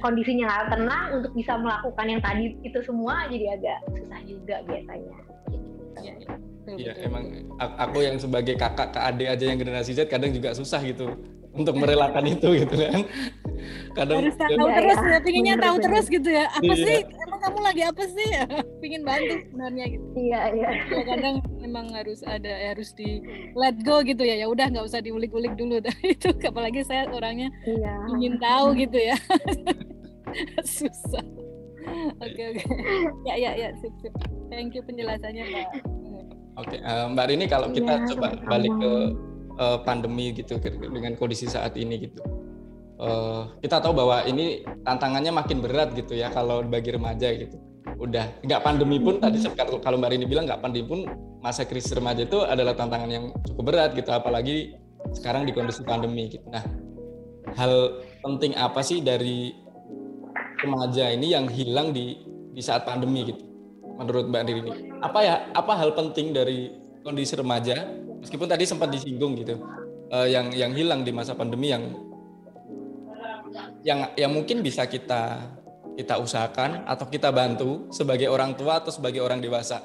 kondisinya 0.03 0.45
nggak 0.47 0.69
tenang 0.75 1.07
untuk 1.23 1.33
bisa 1.35 1.53
melakukan 1.57 2.07
yang 2.07 2.21
tadi 2.23 2.45
itu 2.67 2.79
semua 2.83 3.27
jadi 3.31 3.47
agak 3.57 3.79
susah 3.95 4.21
juga 4.27 4.57
biasanya. 4.67 5.19
Iya, 6.71 6.95
ya, 6.95 7.03
emang 7.03 7.51
aku 7.59 7.99
yang 7.99 8.17
sebagai 8.21 8.55
kakak 8.55 8.95
ke 8.95 9.01
adik 9.03 9.29
aja 9.33 9.45
yang 9.51 9.59
generasi 9.59 9.91
Z 9.91 10.07
kadang 10.07 10.31
juga 10.31 10.55
susah 10.55 10.79
gitu 10.87 11.19
untuk 11.51 11.75
merelakan 11.75 12.25
itu 12.31 12.49
gitu 12.63 12.75
kan. 12.75 13.03
Kadang 13.93 14.23
harus 14.23 14.37
tahu 14.39 14.55
ya, 14.55 14.79
terus 14.79 15.01
ya, 15.03 15.19
pinginnya 15.21 15.57
tahu 15.59 15.77
bener. 15.77 15.85
terus 15.91 16.07
gitu 16.07 16.29
ya. 16.31 16.47
Apa 16.47 16.73
iya. 16.73 16.87
sih? 16.87 16.99
Emang 17.27 17.41
kamu 17.43 17.59
lagi 17.61 17.83
apa 17.83 18.05
sih? 18.07 18.29
Ya 18.31 18.45
pingin 18.83 19.03
bantu 19.03 19.35
sebenarnya 19.51 19.85
gitu. 19.91 20.07
Iya 20.15 20.41
iya. 20.55 20.69
Ya, 20.95 21.03
kadang 21.05 21.37
memang 21.59 21.87
harus 21.93 22.21
ada 22.23 22.53
harus 22.71 22.95
di 22.95 23.21
let 23.59 23.77
go 23.83 24.01
gitu 24.07 24.23
ya. 24.23 24.39
Ya 24.39 24.47
udah 24.47 24.71
nggak 24.71 24.87
usah 24.87 25.03
diulik-ulik 25.03 25.59
dulu. 25.59 25.83
Itu 26.15 26.31
apalagi 26.39 26.87
saya 26.87 27.11
orangnya 27.11 27.51
iya. 27.67 27.95
ingin 28.15 28.39
tahu 28.39 28.79
gitu 28.79 28.99
ya. 28.99 29.17
Susah. 30.79 31.27
Oke 32.23 32.31
okay, 32.31 32.45
oke. 32.55 32.63
Okay. 32.63 32.77
ya 33.27 33.35
ya 33.35 33.51
ya 33.59 33.69
sip 33.83 33.95
sip. 33.99 34.15
Thank 34.51 34.79
you 34.79 34.83
penjelasannya 34.87 35.43
mbak 35.47 35.67
oke 36.61 36.69
okay, 36.69 36.79
uh, 36.85 37.07
eh, 37.07 37.07
mbak 37.15 37.25
Rini 37.31 37.47
kalau 37.49 37.69
kita 37.73 37.93
ya, 37.97 38.07
coba 38.13 38.29
balik 38.45 38.73
ke 38.77 38.93
uh, 39.61 39.79
pandemi 39.85 40.33
gitu 40.33 40.57
dengan 40.81 41.12
kondisi 41.20 41.44
saat 41.46 41.77
ini 41.77 42.09
gitu. 42.09 42.25
Uh, 43.01 43.49
kita 43.64 43.81
tahu 43.81 43.96
bahwa 43.96 44.25
ini 44.29 44.61
tantangannya 44.85 45.33
makin 45.33 45.64
berat 45.64 45.96
gitu 45.96 46.16
ya 46.16 46.33
kalau 46.33 46.64
bagi 46.64 46.96
remaja 46.96 47.29
gitu. 47.37 47.57
Udah 48.01 48.29
nggak 48.44 48.61
pandemi 48.64 48.96
pun 48.96 49.20
tadi 49.20 49.40
kalau 49.81 49.96
Mbak 50.01 50.11
Rini 50.16 50.27
bilang 50.29 50.49
nggak 50.49 50.61
pandemi 50.64 50.85
pun 50.88 51.01
masa 51.40 51.64
krisis 51.64 51.96
remaja 51.96 52.25
itu 52.25 52.44
adalah 52.44 52.77
tantangan 52.77 53.09
yang 53.09 53.25
cukup 53.44 53.73
berat 53.73 53.90
gitu 53.96 54.09
apalagi 54.12 54.77
sekarang 55.16 55.49
di 55.49 55.53
kondisi 55.57 55.81
pandemi 55.85 56.29
gitu. 56.29 56.44
Nah, 56.53 56.64
hal 57.57 58.05
penting 58.20 58.53
apa 58.57 58.85
sih 58.85 59.01
dari 59.01 59.57
remaja 60.61 61.09
ini 61.09 61.33
yang 61.33 61.49
hilang 61.49 61.96
di 61.96 62.20
di 62.53 62.61
saat 62.61 62.85
pandemi 62.85 63.33
gitu? 63.33 63.40
Menurut 63.96 64.29
Mbak 64.29 64.42
Rini, 64.44 64.73
apa 65.01 65.18
ya 65.25 65.35
apa 65.57 65.73
hal 65.77 65.96
penting 65.96 66.37
dari 66.37 66.73
kondisi 67.01 67.33
remaja 67.33 68.01
meskipun 68.20 68.48
tadi 68.48 68.64
sempat 68.68 68.92
disinggung 68.92 69.35
gitu 69.40 69.59
uh, 70.12 70.28
yang 70.28 70.52
yang 70.52 70.72
hilang 70.76 71.02
di 71.02 71.12
masa 71.12 71.33
pandemi 71.35 71.72
yang 71.72 71.85
yang 73.83 74.12
yang 74.14 74.30
mungkin 74.30 74.62
bisa 74.62 74.87
kita 74.87 75.56
kita 75.98 76.16
usahakan 76.16 76.87
atau 76.87 77.06
kita 77.11 77.35
bantu 77.35 77.90
sebagai 77.90 78.30
orang 78.30 78.54
tua 78.54 78.78
atau 78.78 78.92
sebagai 78.94 79.20
orang 79.20 79.42
dewasa 79.42 79.83